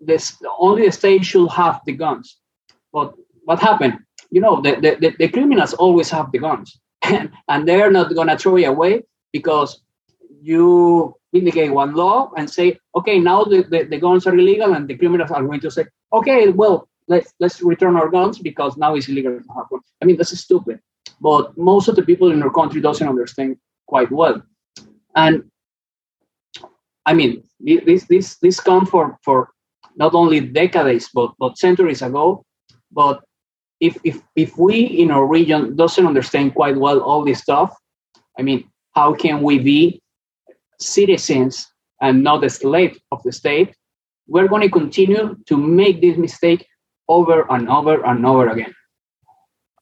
this 0.00 0.42
only 0.58 0.86
the 0.86 0.92
state 0.92 1.24
should 1.24 1.50
have 1.50 1.80
the 1.86 1.92
guns. 1.92 2.38
But 2.92 3.14
what 3.44 3.60
happened? 3.60 3.98
You 4.30 4.40
know, 4.40 4.60
the, 4.60 4.72
the, 5.00 5.14
the 5.18 5.28
criminals 5.28 5.74
always 5.74 6.10
have 6.10 6.32
the 6.32 6.38
guns, 6.38 6.80
and 7.02 7.68
they're 7.68 7.90
not 7.90 8.14
gonna 8.14 8.38
throw 8.38 8.56
it 8.56 8.64
away 8.64 9.02
because 9.32 9.80
you 10.40 11.14
indicate 11.32 11.70
one 11.70 11.94
law 11.94 12.30
and 12.36 12.50
say, 12.50 12.78
okay, 12.96 13.18
now 13.18 13.44
the, 13.44 13.62
the, 13.62 13.84
the, 13.84 13.98
guns 13.98 14.26
are 14.26 14.34
illegal, 14.34 14.74
and 14.74 14.88
the 14.88 14.96
criminals 14.96 15.30
are 15.30 15.42
going 15.42 15.60
to 15.60 15.70
say, 15.70 15.84
okay, 16.12 16.48
well, 16.48 16.88
let's 17.08 17.32
let's 17.40 17.62
return 17.62 17.96
our 17.96 18.08
guns 18.08 18.38
because 18.38 18.76
now 18.76 18.94
it's 18.94 19.08
illegal 19.08 19.32
to 19.32 19.52
have. 19.54 19.66
I 20.00 20.04
mean, 20.04 20.16
that's 20.16 20.38
stupid. 20.38 20.80
But 21.20 21.56
most 21.56 21.88
of 21.88 21.96
the 21.96 22.02
people 22.02 22.32
in 22.32 22.42
our 22.42 22.50
country 22.50 22.80
doesn't 22.80 23.08
understand 23.08 23.56
quite 23.86 24.10
well. 24.10 24.42
And 25.16 25.44
I 27.06 27.14
mean, 27.14 27.44
this 27.60 28.04
this 28.04 28.36
this 28.38 28.60
come 28.60 28.86
for 28.86 29.18
for 29.22 29.50
not 29.96 30.14
only 30.14 30.40
decades 30.40 31.10
but, 31.12 31.32
but 31.38 31.58
centuries 31.58 32.02
ago. 32.02 32.44
But 32.90 33.22
if, 33.80 33.98
if, 34.04 34.22
if 34.36 34.56
we 34.56 34.80
in 34.80 35.10
our 35.10 35.26
region 35.26 35.76
doesn't 35.76 36.06
understand 36.06 36.54
quite 36.54 36.76
well 36.76 37.00
all 37.00 37.24
this 37.24 37.40
stuff, 37.40 37.74
I 38.38 38.42
mean, 38.42 38.70
how 38.92 39.14
can 39.14 39.42
we 39.42 39.58
be 39.58 40.02
citizens 40.78 41.66
and 42.00 42.22
not 42.22 42.44
a 42.44 42.50
slave 42.50 42.98
of 43.10 43.22
the 43.22 43.32
state? 43.32 43.74
We're 44.26 44.48
going 44.48 44.62
to 44.62 44.70
continue 44.70 45.36
to 45.46 45.56
make 45.56 46.00
this 46.00 46.16
mistake 46.16 46.66
over 47.08 47.44
and 47.50 47.68
over 47.68 48.04
and 48.04 48.24
over 48.24 48.48
again. 48.48 48.74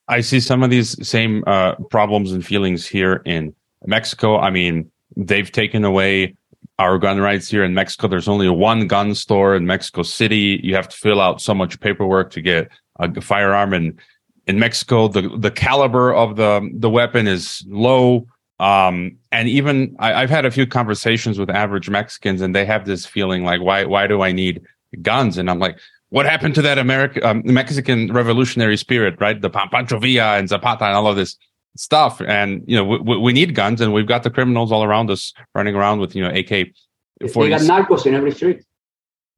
I 0.09 0.23
see 0.23 0.41
some 0.41 0.63
of 0.63 0.71
these 0.71 1.07
same 1.07 1.45
uh, 1.47 1.77
problems 1.91 2.33
and 2.33 2.45
feelings 2.45 2.87
here 2.87 3.23
in 3.25 3.55
Mexico. 3.87 4.39
I 4.39 4.51
mean, 4.51 4.91
they've 5.17 5.51
taken 5.51 5.85
away 5.85 6.37
our 6.81 6.99
gun 6.99 7.21
rights 7.21 7.49
here 7.49 7.63
in 7.63 7.75
Mexico. 7.75 8.09
There's 8.09 8.27
only 8.27 8.49
one 8.49 8.87
gun 8.89 9.15
store 9.15 9.55
in 9.55 9.67
Mexico 9.67 10.03
City. 10.03 10.59
You 10.63 10.75
have 10.75 10.89
to 10.89 10.97
fill 10.97 11.21
out 11.21 11.41
so 11.41 11.55
much 11.55 11.79
paperwork 11.79 12.31
to 12.33 12.41
get 12.41 12.71
a 12.99 13.21
firearm. 13.21 13.73
And 13.73 14.01
in 14.47 14.59
Mexico, 14.59 15.07
the, 15.07 15.29
the 15.39 15.51
caliber 15.51 16.13
of 16.13 16.37
the, 16.37 16.69
the 16.75 16.91
weapon 16.91 17.29
is 17.29 17.65
low. 17.69 18.27
Um, 18.61 19.17
and 19.33 19.49
even 19.49 19.97
I, 19.99 20.21
have 20.21 20.31
had 20.31 20.45
a 20.45 20.51
few 20.51 20.67
conversations 20.67 21.39
with 21.39 21.49
average 21.49 21.89
Mexicans 21.89 22.43
and 22.43 22.55
they 22.55 22.67
have 22.67 22.85
this 22.85 23.07
feeling 23.07 23.43
like, 23.43 23.63
why, 23.63 23.87
why 23.87 24.07
do 24.07 24.21
I 24.21 24.33
need 24.33 24.61
guns? 25.01 25.39
And 25.39 25.49
I'm 25.49 25.59
like, 25.59 25.79
what 26.11 26.27
happened 26.27 26.55
to 26.57 26.63
that 26.63 26.77
American, 26.77 27.25
um, 27.25 27.43
Mexican 27.45 28.13
revolutionary 28.13 28.77
spirit, 28.77 29.19
right? 29.19 29.41
The 29.41 29.49
Pancho 29.49 29.99
Villa 29.99 30.37
and 30.37 30.49
Zapata 30.49 30.85
and 30.85 30.95
all 30.95 31.07
of 31.07 31.17
this 31.17 31.37
stuff. 31.77 32.21
And 32.21 32.63
you 32.67 32.77
know, 32.77 32.85
we, 32.85 33.17
we, 33.17 33.33
need 33.33 33.55
guns, 33.55 33.81
and 33.81 33.93
we've 33.93 34.07
got 34.07 34.25
the 34.25 34.31
criminals 34.31 34.73
all 34.73 34.85
around 34.85 35.11
us 35.11 35.33
running 35.55 35.75
around 35.75 36.01
with 36.01 36.15
you 36.15 36.23
know 36.23 36.31
AK. 36.31 36.49
They 36.49 36.73
got 37.21 37.61
narcos 37.61 38.07
in 38.07 38.15
every 38.15 38.33
street. 38.33 38.65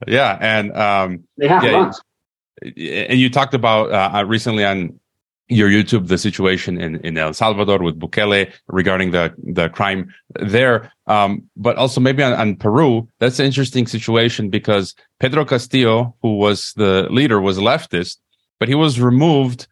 Yeah, 0.07 0.37
and 0.41 0.77
um, 0.77 1.25
they 1.37 1.49
have 1.49 1.63
yeah, 1.63 1.71
guns. 1.71 2.01
And 2.63 3.19
you 3.19 3.29
talked 3.29 3.55
about 3.55 3.93
uh, 3.93 4.19
uh, 4.19 4.25
recently 4.25 4.65
on 4.65 4.99
your 5.53 5.69
YouTube 5.69 6.09
the 6.09 6.19
situation 6.19 6.81
in, 6.81 6.97
in 6.97 7.19
El 7.19 7.35
Salvador 7.35 7.83
with 7.83 7.99
Bukele 7.99 8.53
regarding 8.69 9.11
the 9.11 9.35
the 9.43 9.69
crime 9.69 10.13
there, 10.41 10.93
um, 11.07 11.43
but 11.57 11.77
also 11.77 12.01
maybe 12.01 12.23
on, 12.23 12.33
on, 12.33 12.57
Peru. 12.57 13.09
That's 13.19 13.39
an 13.39 13.47
interesting 13.47 13.87
situation 13.87 14.51
because 14.51 14.95
Pedro 15.19 15.45
Castillo, 15.45 16.15
who 16.23 16.37
was 16.37 16.73
the 16.75 17.07
leader, 17.11 17.41
was 17.41 17.59
leftist, 17.59 18.19
but 18.59 18.69
he 18.69 18.75
was 18.75 19.01
removed, 19.01 19.67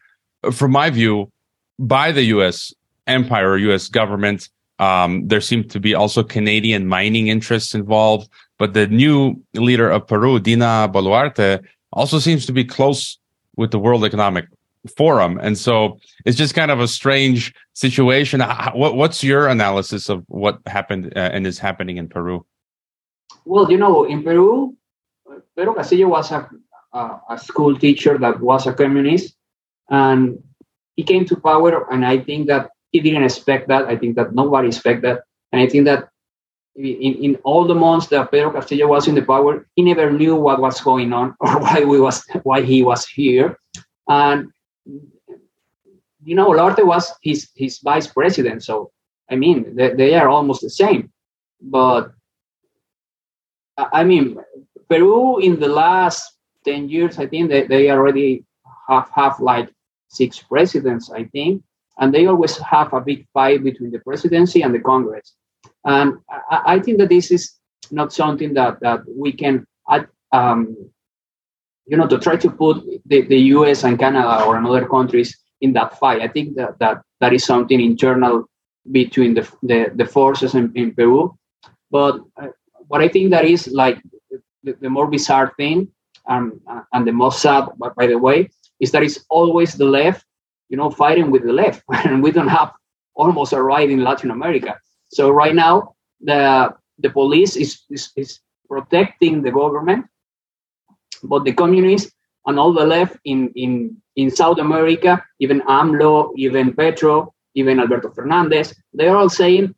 from 0.51 0.71
my 0.71 0.89
view, 0.89 1.31
by 1.79 2.11
the 2.11 2.23
U.S. 2.35 2.73
empire 3.07 3.57
U.S. 3.57 3.87
government. 3.87 4.49
Um, 4.79 5.27
there 5.27 5.41
seemed 5.41 5.69
to 5.71 5.79
be 5.79 5.93
also 5.93 6.23
Canadian 6.23 6.87
mining 6.87 7.27
interests 7.27 7.75
involved, 7.75 8.29
but 8.57 8.73
the 8.73 8.87
new 8.87 9.35
leader 9.53 9.89
of 9.89 10.07
Peru, 10.07 10.39
Dina 10.39 10.89
Boluarte, 10.91 11.63
also 11.93 12.17
seems 12.19 12.45
to 12.47 12.53
be 12.53 12.63
close 12.63 13.19
with 13.57 13.71
the 13.71 13.79
World 13.79 14.05
Economic 14.05 14.45
Forum, 14.97 15.39
and 15.41 15.57
so 15.57 15.99
it's 16.25 16.37
just 16.37 16.55
kind 16.55 16.71
of 16.71 16.79
a 16.79 16.87
strange 16.87 17.53
situation. 17.73 18.41
What, 18.73 18.95
what's 18.95 19.23
your 19.23 19.47
analysis 19.47 20.09
of 20.09 20.23
what 20.27 20.59
happened 20.65 21.13
uh, 21.15 21.19
and 21.19 21.45
is 21.45 21.59
happening 21.59 21.97
in 21.97 22.07
Peru? 22.07 22.45
Well, 23.45 23.71
you 23.71 23.77
know, 23.77 24.03
in 24.03 24.23
Peru, 24.23 24.75
Pedro 25.55 25.75
Castillo 25.75 26.07
was 26.07 26.31
a, 26.31 26.49
a, 26.93 27.19
a 27.29 27.37
school 27.37 27.77
teacher 27.77 28.17
that 28.17 28.41
was 28.41 28.65
a 28.65 28.73
communist, 28.73 29.35
and 29.89 30.41
he 30.95 31.03
came 31.03 31.25
to 31.25 31.35
power, 31.35 31.91
and 31.91 32.05
I 32.05 32.19
think 32.19 32.47
that 32.47 32.71
he 32.91 32.99
didn't 32.99 33.23
expect 33.23 33.67
that. 33.67 33.85
I 33.85 33.95
think 33.95 34.15
that 34.15 34.33
nobody 34.33 34.69
expected 34.69 35.03
that, 35.03 35.23
and 35.51 35.61
I 35.61 35.67
think 35.67 35.85
that 35.85 36.09
in, 36.75 37.13
in 37.15 37.35
all 37.43 37.65
the 37.65 37.75
months 37.75 38.07
that 38.07 38.31
Pedro 38.31 38.51
Castillo 38.51 38.87
was 38.87 39.07
in 39.07 39.15
the 39.15 39.21
power, 39.21 39.67
he 39.75 39.83
never 39.83 40.11
knew 40.11 40.35
what 40.35 40.59
was 40.59 40.81
going 40.81 41.13
on 41.13 41.35
or 41.39 41.59
why 41.59 41.83
we 41.83 41.99
was 41.99 42.25
why 42.43 42.61
he 42.61 42.83
was 42.83 43.05
here, 43.05 43.57
and 44.07 44.51
you 44.85 46.35
know, 46.35 46.49
Larte 46.49 46.85
was 46.85 47.13
his 47.21 47.49
his 47.55 47.79
vice 47.79 48.07
president. 48.07 48.63
So 48.63 48.91
I 49.29 49.35
mean, 49.35 49.75
they, 49.75 49.93
they 49.93 50.13
are 50.15 50.29
almost 50.29 50.61
the 50.61 50.69
same, 50.69 51.11
but 51.61 52.11
I 53.77 54.03
mean, 54.03 54.37
Peru 54.89 55.39
in 55.39 55.59
the 55.59 55.67
last 55.67 56.33
ten 56.65 56.89
years, 56.89 57.17
I 57.17 57.27
think 57.27 57.49
they, 57.49 57.65
they 57.67 57.89
already 57.89 58.45
have 58.87 59.09
have 59.15 59.39
like 59.39 59.69
six 60.09 60.39
presidents, 60.39 61.09
I 61.09 61.23
think, 61.25 61.63
and 61.97 62.13
they 62.13 62.25
always 62.27 62.57
have 62.57 62.93
a 62.93 63.01
big 63.01 63.27
fight 63.33 63.63
between 63.63 63.91
the 63.91 63.99
presidency 63.99 64.61
and 64.61 64.73
the 64.75 64.79
Congress. 64.79 65.33
And 65.85 66.17
I, 66.29 66.61
I 66.65 66.79
think 66.79 66.97
that 66.99 67.09
this 67.09 67.31
is 67.31 67.57
is 67.83 67.91
not 67.91 68.13
something 68.13 68.53
that 68.53 68.79
that 68.81 69.01
we 69.07 69.31
can 69.31 69.65
um, 70.31 70.77
you 71.87 71.97
know 71.97 72.07
to 72.07 72.17
try 72.19 72.35
to 72.35 72.49
put 72.49 72.83
the, 73.05 73.21
the 73.23 73.37
us 73.37 73.83
and 73.83 73.99
canada 73.99 74.43
or 74.45 74.57
another 74.57 74.87
countries 74.87 75.37
in 75.61 75.73
that 75.73 75.97
fight. 75.99 76.21
I 76.21 76.27
think 76.27 76.55
that 76.55 76.79
that, 76.79 77.03
that 77.19 77.33
is 77.33 77.43
something 77.45 77.79
internal 77.79 78.45
between 78.91 79.33
the 79.35 79.43
the, 79.61 79.91
the 79.95 80.05
forces 80.05 80.55
in, 80.55 80.71
in 80.75 80.93
peru. 80.93 81.37
But 81.91 82.21
uh, 82.41 82.47
what 82.87 83.01
i 83.01 83.07
think 83.07 83.31
that 83.31 83.45
is 83.45 83.67
like 83.67 84.01
the, 84.63 84.73
the 84.81 84.89
more 84.89 85.07
bizarre 85.07 85.53
thing 85.57 85.87
um, 86.27 86.59
and 86.93 87.07
the 87.07 87.11
most 87.11 87.41
sad 87.41 87.65
by 87.95 88.07
the 88.07 88.17
way 88.17 88.49
is 88.79 88.91
that 88.91 89.03
it's 89.03 89.19
always 89.29 89.75
the 89.75 89.85
left 89.85 90.25
you 90.69 90.77
know 90.77 90.89
fighting 90.89 91.31
with 91.31 91.43
the 91.43 91.53
left 91.53 91.83
and 92.05 92.21
we 92.23 92.31
don't 92.31 92.47
have 92.59 92.71
almost 93.15 93.53
a 93.53 93.61
right 93.61 93.89
in 93.89 94.03
latin 94.03 94.31
america. 94.31 94.79
So 95.09 95.29
right 95.29 95.55
now 95.55 95.95
the 96.21 96.73
the 96.99 97.09
police 97.09 97.55
is, 97.55 97.81
is, 97.89 98.11
is 98.15 98.39
protecting 98.69 99.41
the 99.41 99.51
government, 99.51 100.05
but 101.23 101.43
the 101.43 101.53
communists 101.53 102.11
and 102.45 102.59
all 102.59 102.73
the 102.73 102.85
left 102.85 103.17
in, 103.25 103.51
in, 103.55 103.95
in 104.15 104.31
South 104.31 104.57
America, 104.57 105.23
even 105.39 105.61
AMLO, 105.61 106.33
even 106.37 106.73
Petro, 106.73 107.33
even 107.55 107.79
Alberto 107.79 108.09
Fernandez, 108.11 108.73
they're 108.93 109.15
all 109.15 109.29
saying 109.29 109.75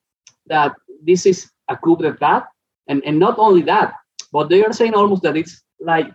that 0.47 0.73
this 1.03 1.25
is 1.25 1.49
a 1.69 1.77
coup 1.77 1.97
d'etat. 1.97 2.45
And, 2.87 3.03
and 3.05 3.19
not 3.19 3.37
only 3.37 3.61
that, 3.63 3.93
but 4.31 4.49
they 4.49 4.63
are 4.63 4.73
saying 4.73 4.93
almost 4.93 5.23
that 5.23 5.37
it's 5.37 5.61
like 5.79 6.07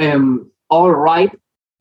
um, 0.00 0.50
all 0.70 0.90
right 0.90 1.30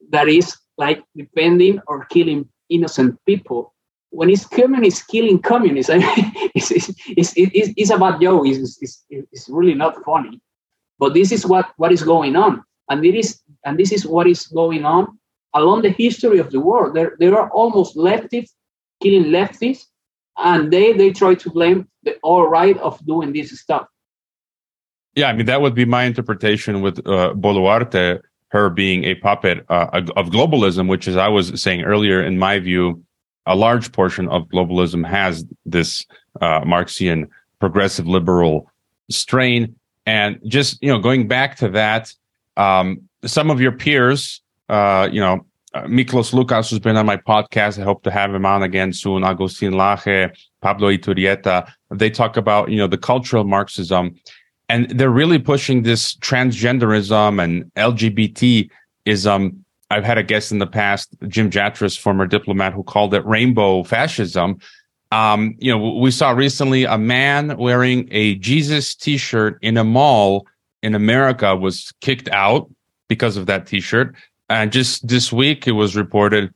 that 0.10 0.28
is 0.28 0.56
like 0.78 1.04
defending 1.16 1.80
or 1.88 2.06
killing 2.06 2.48
innocent 2.70 3.18
people 3.26 3.74
when 4.12 4.30
it's 4.30 4.46
communists 4.46 5.04
killing 5.04 5.40
communists, 5.40 5.90
I 5.94 5.98
mean, 5.98 6.32
it's, 6.56 6.72
it's, 6.72 6.90
it's, 7.08 7.34
it's, 7.36 7.74
it's 7.76 7.92
about 7.92 8.22
Joe. 8.22 8.44
It's, 8.46 8.82
it's, 8.82 9.06
it's 9.10 9.50
really 9.50 9.74
not 9.74 10.04
funny. 10.04 10.42
But 11.00 11.14
this 11.14 11.32
is 11.32 11.46
what, 11.46 11.70
what 11.78 11.92
is 11.92 12.04
going 12.04 12.36
on. 12.36 12.64
And 12.90 13.06
it 13.06 13.16
is 13.16 13.42
and 13.66 13.78
this 13.78 13.92
is 13.92 14.06
what 14.06 14.28
is 14.28 14.48
going 14.48 14.86
on 14.86 15.18
along 15.54 15.82
the 15.82 15.90
history 15.90 16.40
of 16.40 16.52
the 16.52 16.60
world. 16.60 16.96
There, 16.96 17.16
there 17.20 17.38
are 17.38 17.50
almost 17.52 17.96
leftists 17.96 18.52
killing 19.02 19.26
leftists, 19.26 19.86
and 20.38 20.72
they, 20.72 20.94
they 20.94 21.12
try 21.12 21.36
to 21.36 21.50
blame 21.50 21.88
the 22.04 22.16
all 22.24 22.48
right 22.48 22.78
of 22.78 23.04
doing 23.06 23.34
this 23.34 23.60
stuff. 23.60 23.88
Yeah, 25.16 25.30
I 25.30 25.34
mean, 25.34 25.48
that 25.48 25.62
would 25.62 25.74
be 25.74 25.86
my 25.86 26.04
interpretation 26.04 26.82
with 26.82 27.00
uh, 27.00 27.34
Boluarte, 27.34 28.22
her 28.50 28.70
being 28.70 29.04
a 29.04 29.16
puppet 29.16 29.66
uh, 29.70 29.88
of 30.16 30.28
globalism, 30.30 30.88
which, 30.88 31.08
as 31.08 31.18
I 31.18 31.28
was 31.28 31.62
saying 31.62 31.82
earlier, 31.84 32.24
in 32.24 32.38
my 32.38 32.60
view, 32.60 33.04
a 33.46 33.56
large 33.56 33.92
portion 33.92 34.28
of 34.30 34.48
globalism 34.48 35.08
has 35.08 35.46
this 35.66 36.06
uh, 36.42 36.62
Marxian 36.66 37.28
progressive 37.60 38.08
liberal 38.08 38.70
strain. 39.10 39.76
And 40.06 40.40
just 40.46 40.82
you 40.82 40.90
know, 40.90 41.00
going 41.00 41.28
back 41.28 41.58
to 41.58 41.70
that, 41.70 42.14
um, 42.58 43.02
some 43.26 43.50
of 43.50 43.62
your 43.62 43.72
peers, 43.72 44.42
uh, 44.70 45.08
you 45.12 45.22
know, 45.22 45.46
uh, 45.74 45.84
Miklos 45.84 46.34
Lukacs, 46.34 46.70
who's 46.70 46.80
been 46.80 46.98
on 46.98 47.06
my 47.06 47.18
podcast, 47.18 47.80
I 47.80 47.84
hope 47.84 48.04
to 48.04 48.12
have 48.12 48.34
him 48.34 48.46
on 48.46 48.64
again 48.64 48.94
soon. 48.94 49.24
Agustin 49.24 49.74
Laje, 49.74 50.36
Pablo 50.62 50.90
Iturrieta, 50.90 51.72
they 51.92 52.10
talk 52.10 52.38
about 52.38 52.70
you 52.70 52.78
know 52.78 52.88
the 52.88 52.98
cultural 52.98 53.44
Marxism, 53.44 54.16
and 54.70 54.90
they're 54.90 55.10
really 55.10 55.40
pushing 55.40 55.84
this 55.84 56.16
transgenderism 56.16 57.44
and 57.44 57.72
LGBTism 57.76 59.64
I've 59.90 60.04
had 60.04 60.18
a 60.18 60.24
guest 60.24 60.52
in 60.52 60.60
the 60.60 60.68
past, 60.68 61.16
Jim 61.28 61.50
Jatras, 61.50 61.98
former 61.98 62.28
diplomat, 62.28 62.74
who 62.74 62.84
called 62.84 63.14
it 63.14 63.26
rainbow 63.26 63.84
fascism. 63.84 64.60
Um, 65.12 65.56
you 65.60 65.72
know, 65.72 65.94
we 65.94 66.12
saw 66.12 66.32
recently 66.32 66.84
a 66.84 66.98
man 66.98 67.58
wearing 67.58 68.10
a 68.12 68.36
Jesus 68.36 68.94
T-shirt 68.96 69.58
in 69.62 69.78
a 69.78 69.86
mall 69.86 70.46
in 70.88 70.96
America 70.96 71.56
was 71.56 71.94
kicked 72.02 72.30
out 72.30 72.70
because 73.08 73.38
of 73.38 73.46
that 73.46 73.68
T-shirt. 73.68 74.16
And 74.50 74.72
just 74.72 75.08
this 75.08 75.32
week, 75.32 75.68
it 75.68 75.74
was 75.74 75.96
reported 75.96 76.54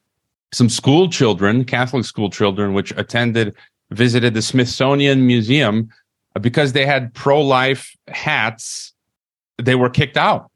some 0.53 0.69
school 0.69 1.09
children, 1.09 1.65
Catholic 1.65 2.05
school 2.05 2.29
children, 2.29 2.73
which 2.73 2.91
attended, 2.97 3.55
visited 3.91 4.33
the 4.33 4.41
Smithsonian 4.41 5.27
Museum 5.27 5.89
because 6.41 6.73
they 6.73 6.85
had 6.85 7.13
pro-life 7.13 7.95
hats. 8.07 8.93
They 9.57 9.75
were 9.75 9.89
kicked 9.89 10.17
out 10.17 10.51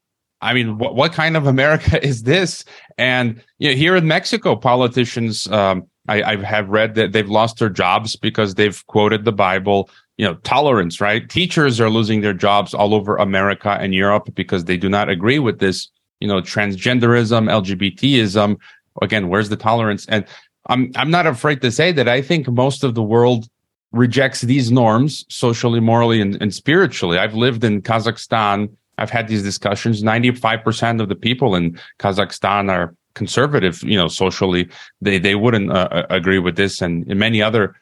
I 0.45 0.53
mean, 0.53 0.77
what, 0.77 0.95
what 0.95 1.11
kind 1.11 1.35
of 1.35 1.47
America 1.47 2.03
is 2.05 2.23
this? 2.23 2.63
And 2.97 3.41
you 3.57 3.71
know, 3.71 3.75
here 3.75 3.95
in 3.95 4.07
Mexico, 4.07 4.55
politicians, 4.55 5.47
um, 5.51 5.87
I, 6.07 6.21
I 6.21 6.35
have 6.43 6.69
read 6.69 6.95
that 6.95 7.13
they've 7.13 7.29
lost 7.29 7.57
their 7.57 7.69
jobs 7.69 8.15
because 8.15 8.55
they've 8.55 8.85
quoted 8.85 9.25
the 9.25 9.31
Bible. 9.31 9.89
You 10.17 10.25
know, 10.25 10.35
tolerance, 10.43 11.01
right? 11.01 11.29
Teachers 11.29 11.79
are 11.81 11.89
losing 11.89 12.21
their 12.21 12.33
jobs 12.33 12.73
all 12.73 12.93
over 12.93 13.17
America 13.17 13.77
and 13.79 13.93
Europe 13.93 14.33
because 14.33 14.65
they 14.65 14.77
do 14.77 14.89
not 14.89 15.09
agree 15.09 15.39
with 15.39 15.59
this. 15.59 15.89
You 16.21 16.27
know, 16.27 16.41
transgenderism, 16.41 17.49
LGBTism. 17.49 18.57
Again, 19.01 19.27
where's 19.27 19.49
the 19.49 19.57
tolerance? 19.57 20.05
And 20.07 20.25
I'm 20.67 20.91
I'm 20.95 21.11
not 21.11 21.27
afraid 21.27 21.61
to 21.61 21.71
say 21.71 21.91
that 21.91 22.07
I 22.07 22.21
think 22.21 22.47
most 22.47 22.83
of 22.83 22.95
the 22.95 23.03
world 23.03 23.49
rejects 23.91 24.41
these 24.41 24.71
norms 24.71 25.25
socially, 25.29 25.79
morally, 25.79 26.21
and, 26.21 26.41
and 26.41 26.53
spiritually. 26.53 27.17
I've 27.17 27.33
lived 27.33 27.63
in 27.63 27.81
Kazakhstan 27.81 28.69
I've 28.97 29.09
had 29.09 29.27
these 29.27 29.43
discussions. 29.43 30.03
95% 30.03 31.01
of 31.01 31.09
the 31.09 31.15
people 31.15 31.55
in 31.55 31.79
Kazakhstan 31.99 32.71
are 32.71 32.95
conservative, 33.13 33.81
you 33.83 33.97
know, 33.97 34.07
socially. 34.07 34.69
They, 35.01 35.19
they 35.19 35.35
wouldn't 35.35 35.71
uh, 35.71 35.87
uh, 35.91 36.05
agree 36.09 36.39
with 36.39 36.55
this. 36.55 36.81
And 36.81 37.09
in 37.09 37.17
many 37.17 37.41
other 37.41 37.75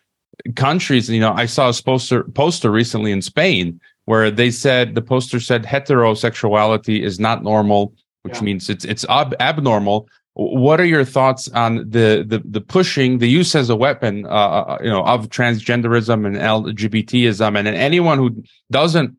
countries, 0.55 1.09
you 1.09 1.19
know, 1.19 1.33
I 1.33 1.45
saw 1.45 1.69
a 1.69 1.73
poster, 1.73 2.23
poster 2.23 2.71
recently 2.71 3.11
in 3.11 3.21
Spain 3.21 3.79
where 4.05 4.29
they 4.29 4.51
said, 4.51 4.95
the 4.95 5.01
poster 5.01 5.39
said 5.39 5.63
heterosexuality 5.63 7.01
is 7.01 7.19
not 7.19 7.43
normal, 7.43 7.93
which 8.23 8.35
yeah. 8.35 8.41
means 8.41 8.69
it's, 8.69 8.85
it's 8.85 9.05
ab- 9.09 9.35
abnormal. 9.39 10.07
What 10.35 10.81
are 10.81 10.85
your 10.85 11.05
thoughts 11.05 11.47
on 11.49 11.77
the, 11.89 12.25
the, 12.27 12.41
the 12.43 12.59
pushing, 12.59 13.19
the 13.19 13.29
use 13.29 13.55
as 13.55 13.69
a 13.69 13.75
weapon, 13.75 14.25
uh, 14.25 14.29
uh 14.29 14.77
you 14.81 14.89
know, 14.89 15.03
of 15.05 15.29
transgenderism 15.29 16.25
and 16.25 16.35
LGBTism 16.35 17.57
and 17.57 17.67
anyone 17.67 18.17
who 18.17 18.43
doesn't 18.71 19.15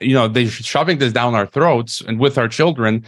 you 0.00 0.14
know 0.14 0.28
they're 0.28 0.48
shoving 0.48 0.98
this 0.98 1.12
down 1.12 1.34
our 1.34 1.46
throats 1.46 2.00
and 2.00 2.18
with 2.18 2.38
our 2.38 2.48
children 2.48 3.04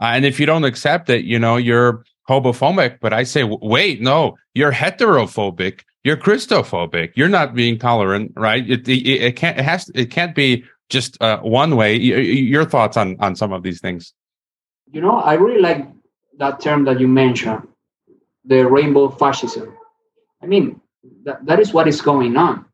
uh, 0.00 0.06
and 0.06 0.24
if 0.24 0.38
you 0.38 0.46
don't 0.46 0.64
accept 0.64 1.10
it 1.10 1.24
you 1.24 1.38
know 1.38 1.56
you're 1.56 2.04
homophobic 2.28 2.98
but 3.00 3.12
i 3.12 3.22
say 3.22 3.42
wait 3.44 4.00
no 4.00 4.36
you're 4.54 4.72
heterophobic 4.72 5.80
you're 6.04 6.16
christophobic. 6.16 7.12
You're 7.16 7.28
not 7.28 7.54
being 7.54 7.78
tolerant 7.78 8.32
right? 8.36 8.68
It, 8.68 8.88
it, 8.88 9.06
it 9.06 9.36
can't 9.36 9.58
it 9.58 9.64
has 9.64 9.90
it 9.94 10.10
can't 10.10 10.34
be 10.34 10.64
just 10.90 11.20
uh, 11.22 11.40
one 11.40 11.76
way. 11.76 11.96
Your 11.96 12.64
thoughts 12.64 12.96
on 12.96 13.16
on 13.20 13.34
some 13.34 13.52
of 13.52 13.62
these 13.62 13.80
things. 13.80 14.12
You 14.92 15.00
know 15.00 15.16
i 15.16 15.34
really 15.34 15.60
like 15.60 15.88
that 16.38 16.60
term 16.60 16.84
that 16.84 17.00
you 17.00 17.08
mentioned 17.08 17.66
the 18.44 18.66
rainbow 18.66 19.08
fascism. 19.08 19.76
I 20.42 20.46
mean 20.46 20.80
that, 21.24 21.44
that 21.46 21.58
is 21.58 21.72
what 21.72 21.88
is 21.88 22.00
going 22.00 22.36
on. 22.36 22.66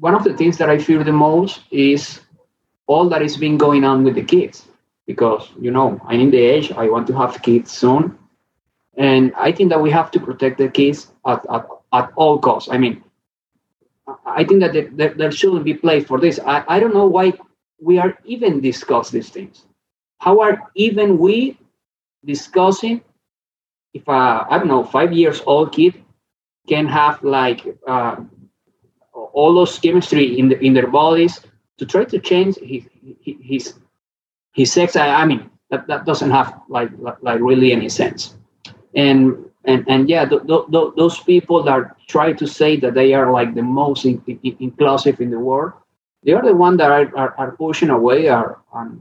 One 0.00 0.14
of 0.14 0.22
the 0.22 0.36
things 0.36 0.58
that 0.58 0.70
I 0.70 0.78
fear 0.78 1.02
the 1.02 1.12
most 1.12 1.60
is 1.72 2.20
all 2.86 3.08
that 3.08 3.20
is 3.20 3.36
been 3.36 3.58
going 3.58 3.82
on 3.84 4.04
with 4.04 4.14
the 4.14 4.22
kids 4.22 4.68
because 5.06 5.48
you 5.60 5.72
know 5.72 6.00
I'm 6.06 6.20
in 6.20 6.30
the 6.30 6.38
age 6.38 6.70
I 6.70 6.88
want 6.88 7.06
to 7.08 7.16
have 7.16 7.42
kids 7.42 7.72
soon, 7.72 8.16
and 8.98 9.32
I 9.38 9.52
think 9.52 9.70
that 9.70 9.80
we 9.80 9.90
have 9.92 10.10
to 10.10 10.20
protect 10.20 10.58
the 10.58 10.68
kids 10.68 11.12
at, 11.24 11.46
at, 11.50 11.66
at 11.92 12.12
all 12.16 12.38
costs. 12.38 12.68
I 12.70 12.78
mean, 12.78 13.02
I 14.26 14.42
think 14.42 14.60
that 14.60 14.72
there, 14.96 15.14
there, 15.14 15.30
shouldn't 15.30 15.64
be 15.64 15.74
place 15.74 16.04
for 16.04 16.18
this. 16.18 16.40
I, 16.44 16.64
I 16.66 16.80
don't 16.80 16.92
know 16.92 17.06
why 17.06 17.32
we 17.80 17.98
are 17.98 18.18
even 18.24 18.60
discuss 18.60 19.10
these 19.10 19.30
things. 19.30 19.66
How 20.18 20.40
are 20.40 20.60
even 20.74 21.18
we 21.18 21.58
discussing 22.24 23.02
if 23.94 24.06
a 24.08 24.46
I 24.50 24.58
don't 24.58 24.66
know 24.66 24.82
five 24.82 25.12
years 25.12 25.40
old 25.46 25.72
kid 25.72 25.94
can 26.68 26.86
have 26.86 27.22
like 27.22 27.64
uh, 27.86 28.16
all 29.12 29.54
those 29.54 29.78
chemistry 29.78 30.38
in 30.38 30.48
the, 30.48 30.58
in 30.58 30.74
their 30.74 30.88
bodies 30.88 31.40
to 31.78 31.86
try 31.86 32.04
to 32.04 32.18
change 32.18 32.56
his 32.56 32.84
his 33.22 33.74
his 34.54 34.72
sex. 34.72 34.96
I, 34.96 35.08
I 35.22 35.24
mean 35.24 35.48
that, 35.70 35.86
that 35.86 36.04
doesn't 36.04 36.30
have 36.30 36.60
like, 36.68 36.90
like 37.20 37.40
really 37.40 37.72
any 37.72 37.88
sense. 37.88 38.37
And 38.94 39.44
and 39.64 39.84
and 39.88 40.08
yeah, 40.08 40.24
th- 40.24 40.42
th- 40.46 40.66
th- 40.72 40.92
those 40.96 41.18
people 41.20 41.62
that 41.64 41.96
try 42.08 42.32
to 42.32 42.46
say 42.46 42.76
that 42.80 42.94
they 42.94 43.14
are 43.14 43.30
like 43.32 43.54
the 43.54 43.62
most 43.62 44.04
in- 44.04 44.22
in- 44.26 44.56
inclusive 44.60 45.20
in 45.20 45.30
the 45.30 45.38
world, 45.38 45.72
they 46.24 46.32
are 46.32 46.42
the 46.42 46.54
ones 46.56 46.78
that 46.78 46.90
are, 46.90 47.12
are, 47.16 47.34
are 47.38 47.52
pushing 47.56 47.90
away 47.90 48.28
are 48.28 48.58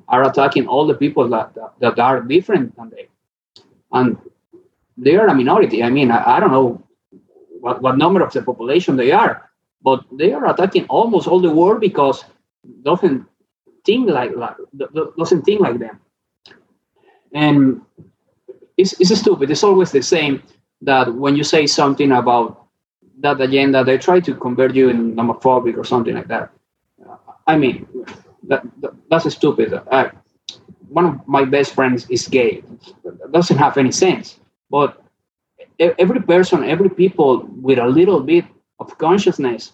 are 0.08 0.24
attacking 0.24 0.68
all 0.68 0.88
the 0.88 0.94
people 0.96 1.28
that, 1.30 1.54
that, 1.56 1.74
that 1.80 2.00
are 2.00 2.22
different 2.22 2.76
than 2.76 2.90
they, 2.90 3.08
and 3.94 4.18
they 4.98 5.16
are 5.16 5.28
a 5.28 5.34
minority. 5.36 5.84
I 5.84 5.90
mean, 5.90 6.12
I, 6.12 6.38
I 6.38 6.40
don't 6.40 6.52
know 6.52 6.84
what, 7.62 7.82
what 7.82 7.98
number 7.98 8.22
of 8.24 8.34
the 8.34 8.42
population 8.42 8.96
they 8.98 9.12
are, 9.12 9.50
but 9.84 10.04
they 10.12 10.34
are 10.34 10.48
attacking 10.48 10.86
almost 10.88 11.28
all 11.28 11.40
the 11.42 11.52
world 11.54 11.80
because 11.82 12.24
doesn't 12.84 13.26
think 13.86 14.10
like, 14.10 14.36
like 14.36 14.56
doesn't 15.18 15.44
think 15.44 15.62
like 15.62 15.80
them 15.80 16.00
and 17.34 17.82
it's, 18.78 18.94
it's 19.00 19.18
stupid 19.20 19.50
it's 19.52 19.64
always 19.64 19.92
the 19.92 20.02
same 20.02 20.42
that 20.82 21.14
when 21.14 21.36
you 21.36 21.44
say 21.44 21.66
something 21.68 22.12
about 22.12 22.66
that 23.20 23.42
agenda 23.42 23.84
they 23.84 23.98
try 23.98 24.20
to 24.20 24.34
convert 24.36 24.76
you 24.76 24.90
in 24.90 25.16
homophobic 25.16 25.78
or 25.78 25.84
something 25.84 26.16
like 26.16 26.28
that 26.28 26.52
I 27.48 27.58
mean, 27.58 27.88
that, 28.48 28.64
that 28.82 28.92
that's 29.10 29.34
stupid. 29.34 29.74
Uh, 29.74 30.10
one 30.90 31.06
of 31.06 31.28
my 31.28 31.46
best 31.46 31.74
friends 31.74 32.10
is 32.10 32.28
gay. 32.28 32.64
That 33.04 33.32
doesn't 33.32 33.58
have 33.58 33.78
any 33.78 33.92
sense. 33.92 34.40
But 34.70 35.02
every 35.80 36.22
person, 36.22 36.64
every 36.64 36.90
people 36.90 37.48
with 37.62 37.80
a 37.80 37.88
little 37.88 38.22
bit 38.22 38.46
of 38.80 38.98
consciousness 38.98 39.74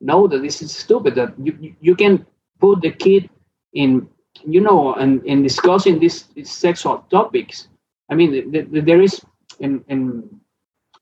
know 0.00 0.26
that 0.26 0.42
this 0.42 0.62
is 0.62 0.74
stupid. 0.76 1.14
That 1.14 1.34
you 1.38 1.74
you 1.80 1.94
can 1.94 2.26
put 2.60 2.82
the 2.82 2.90
kid 2.90 3.30
in, 3.72 4.08
you 4.44 4.60
know, 4.60 4.94
and 4.94 5.24
in 5.24 5.42
discussing 5.42 5.98
these, 6.00 6.24
these 6.34 6.50
sexual 6.50 7.04
topics. 7.10 7.68
I 8.10 8.14
mean, 8.14 8.50
the, 8.52 8.62
the, 8.62 8.80
there 8.80 9.00
is, 9.00 9.20
and 9.60 9.84
and 9.88 10.40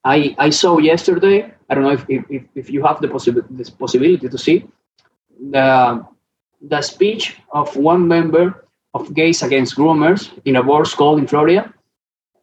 I 0.05 0.35
I 0.39 0.51
saw 0.51 0.79
yesterday. 0.79 1.53
I 1.69 1.75
don't 1.75 1.85
know 1.85 1.93
if 1.93 2.05
if, 2.09 2.45
if 2.55 2.71
you 2.71 2.85
have 2.85 3.01
the 3.01 3.09
possibility 3.09 3.49
this 3.51 3.71
possibility 3.71 4.29
to 4.29 4.39
see 4.39 4.65
the 5.51 6.05
the 6.61 6.83
speech 6.83 7.37
of 7.53 7.75
one 7.77 8.07
member 8.07 8.67
of 8.95 9.15
Gays 9.15 9.43
Against 9.43 9.77
Groomers 9.77 10.31
in 10.45 10.57
a 10.57 10.63
board 10.63 10.87
school 10.87 11.17
in 11.17 11.27
Florida. 11.27 11.73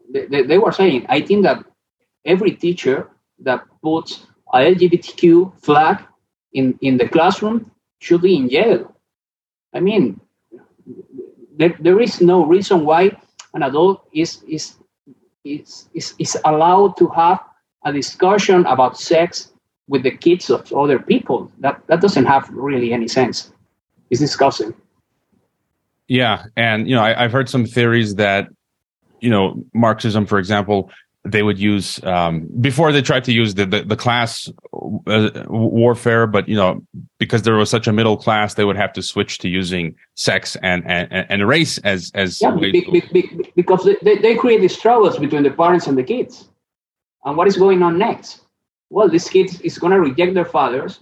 They, 0.10 0.26
they, 0.26 0.44
they 0.44 0.58
were 0.58 0.72
saying, 0.72 1.06
I 1.10 1.22
think 1.22 1.44
that 1.44 1.64
every 2.26 2.52
teacher 2.52 3.10
that 3.40 3.64
puts 3.84 4.26
a 4.54 4.60
LGBTQ 4.60 5.62
flag 5.62 6.04
in, 6.54 6.78
in 6.82 6.98
the 6.98 7.08
classroom 7.08 7.72
should 8.00 8.22
be 8.22 8.36
in 8.36 8.50
jail. 8.50 8.96
I 9.74 9.82
mean, 9.82 10.20
there, 11.58 11.76
there 11.80 12.00
is 12.00 12.22
no 12.22 12.46
reason 12.46 12.86
why 12.86 13.18
an 13.54 13.64
adult 13.64 14.08
is, 14.14 14.44
is, 14.48 14.76
is, 15.44 15.90
is, 15.94 16.14
is 16.20 16.38
allowed 16.46 16.98
to 16.98 17.08
have 17.10 17.40
a 17.86 17.94
discussion 17.94 18.66
about 18.66 18.98
sex 18.98 19.52
with 19.88 20.04
the 20.04 20.12
kids 20.12 20.50
of 20.50 20.72
other 20.74 21.00
people. 21.00 21.52
That, 21.60 21.82
that 21.88 22.02
doesn't 22.02 22.26
have 22.26 22.50
really 22.50 22.94
any 22.94 23.08
sense. 23.08 23.52
It's 24.10 24.20
disgusting. 24.20 24.74
Yeah, 26.08 26.46
and 26.56 26.88
you 26.88 26.96
know, 26.96 27.04
I, 27.04 27.24
have 27.24 27.32
heard 27.32 27.50
some 27.50 27.66
theories 27.66 28.16
that 28.16 28.48
you 29.20 29.30
know 29.30 29.66
Marxism, 29.74 30.26
for 30.26 30.40
example, 30.40 30.90
they 31.26 31.44
would 31.44 31.60
use 31.60 32.02
um, 32.04 32.48
before 32.62 32.94
they 32.94 33.02
tried 33.02 33.26
to 33.26 33.34
use 33.34 33.56
the 33.56 33.66
the, 33.66 33.84
the 33.84 33.98
class 33.98 34.50
uh, 35.08 35.44
warfare, 35.50 36.28
but 36.28 36.48
you 36.48 36.56
know, 36.56 36.82
because 37.20 37.44
there 37.44 37.56
was 37.56 37.70
such 37.70 37.88
a 37.88 37.94
middle 37.94 38.18
class, 38.18 38.54
they 38.54 38.66
would 38.66 38.76
have 38.76 38.94
to 38.94 39.02
switch 39.02 39.40
to 39.40 39.50
using 39.50 39.96
sex 40.16 40.56
and 40.62 40.86
and, 40.88 41.12
and 41.30 41.48
race 41.48 41.78
as 41.80 42.12
as 42.16 42.42
yeah, 42.42 42.52
be, 42.52 42.72
be, 42.72 43.02
be, 43.12 43.52
because 43.56 43.88
they, 44.02 44.18
they 44.18 44.36
create 44.36 44.62
the 44.62 44.68
struggles 44.68 45.18
between 45.18 45.44
the 45.44 45.52
parents 45.52 45.88
and 45.88 45.98
the 45.98 46.04
kids. 46.04 46.50
And 47.26 47.36
what 47.38 47.48
is 47.48 47.58
going 47.58 47.84
on 47.84 47.98
next? 47.98 48.42
Well, 48.90 49.10
these 49.10 49.30
kids 49.30 49.60
is 49.62 49.78
going 49.78 49.92
to 49.92 50.00
reject 50.00 50.34
their 50.34 50.46
fathers. 50.46 51.00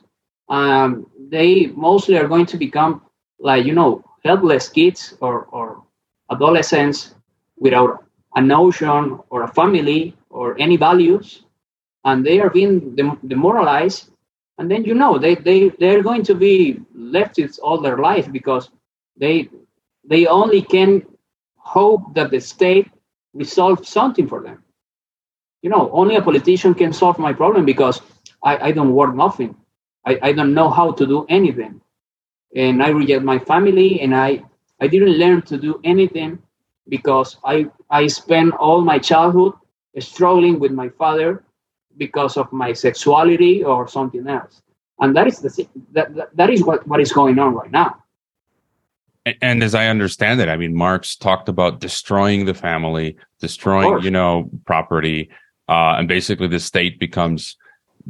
Um, 0.50 1.08
they 1.30 1.68
mostly 1.68 2.18
are 2.18 2.28
going 2.28 2.46
to 2.48 2.58
become 2.58 3.02
like 3.40 3.66
you 3.66 3.74
know 3.74 4.04
helpless 4.24 4.70
kids 4.70 5.16
or, 5.22 5.46
or 5.46 5.84
adolescents 6.32 7.16
without 7.58 8.04
a 8.36 8.42
notion 8.42 9.20
or 9.30 9.44
a 9.44 9.48
family 9.48 10.16
or 10.30 10.60
any 10.60 10.78
values 10.78 11.45
and 12.06 12.26
they 12.26 12.40
are 12.42 12.52
being 12.52 12.96
demoralized 13.28 14.10
and 14.60 14.72
then 14.72 14.86
you 14.86 14.96
know 14.96 15.20
they, 15.20 15.36
they 15.36 15.70
they're 15.80 16.04
going 16.04 16.24
to 16.24 16.36
be 16.36 16.82
left 16.96 17.38
with 17.38 17.60
all 17.64 17.82
their 17.82 17.98
life 17.98 18.32
because 18.32 18.72
they 19.18 19.50
they 20.06 20.28
only 20.28 20.62
can 20.62 21.04
hope 21.58 22.14
that 22.16 22.32
the 22.32 22.40
state 22.42 22.90
resolves 23.34 23.90
something 23.90 24.28
for 24.28 24.42
them. 24.44 24.64
You 25.62 25.70
know 25.72 25.90
only 25.92 26.16
a 26.16 26.22
politician 26.22 26.74
can 26.76 26.94
solve 26.94 27.20
my 27.20 27.34
problem 27.34 27.66
because 27.66 28.02
i, 28.44 28.58
I 28.70 28.72
don't 28.72 28.94
work 28.94 29.16
nothing. 29.16 29.56
I, 30.06 30.20
I 30.30 30.34
don't 30.34 30.54
know 30.54 30.70
how 30.70 30.92
to 30.94 31.06
do 31.08 31.26
anything. 31.30 31.82
And 32.56 32.84
I 32.84 32.90
reject 32.90 33.24
my 33.24 33.40
family 33.40 34.02
and 34.02 34.16
I 34.16 34.44
I 34.82 34.88
didn't 34.88 35.18
learn 35.24 35.42
to 35.44 35.58
do 35.58 35.80
anything 35.84 36.40
because 36.90 37.38
I 37.46 37.68
I 37.90 38.08
spent 38.08 38.54
all 38.56 38.82
my 38.82 39.00
childhood 39.00 39.54
struggling 40.00 40.60
with 40.60 40.72
my 40.72 40.90
father 40.90 41.44
because 41.98 42.38
of 42.38 42.52
my 42.52 42.74
sexuality 42.74 43.64
or 43.64 43.88
something 43.88 44.28
else. 44.28 44.62
And 45.00 45.16
that 45.16 45.28
is 45.28 45.40
the 45.40 45.68
that 45.94 46.16
that, 46.16 46.36
that 46.36 46.50
is 46.50 46.64
what, 46.64 46.88
what 46.88 47.00
is 47.02 47.12
going 47.12 47.40
on 47.40 47.54
right 47.54 47.72
now. 47.72 48.02
And, 49.42 49.64
as 49.64 49.74
I 49.74 49.88
understand 49.88 50.40
it, 50.40 50.50
I 50.50 50.56
mean 50.56 50.76
Marx 50.76 51.16
talked 51.16 51.50
about 51.50 51.80
destroying 51.80 52.46
the 52.46 52.54
family, 52.54 53.18
destroying, 53.40 54.04
you 54.04 54.12
know, 54.12 54.50
property, 54.66 55.30
uh, 55.68 55.96
and 55.98 56.08
basically 56.08 56.48
the 56.48 56.60
state 56.60 57.00
becomes 57.00 57.58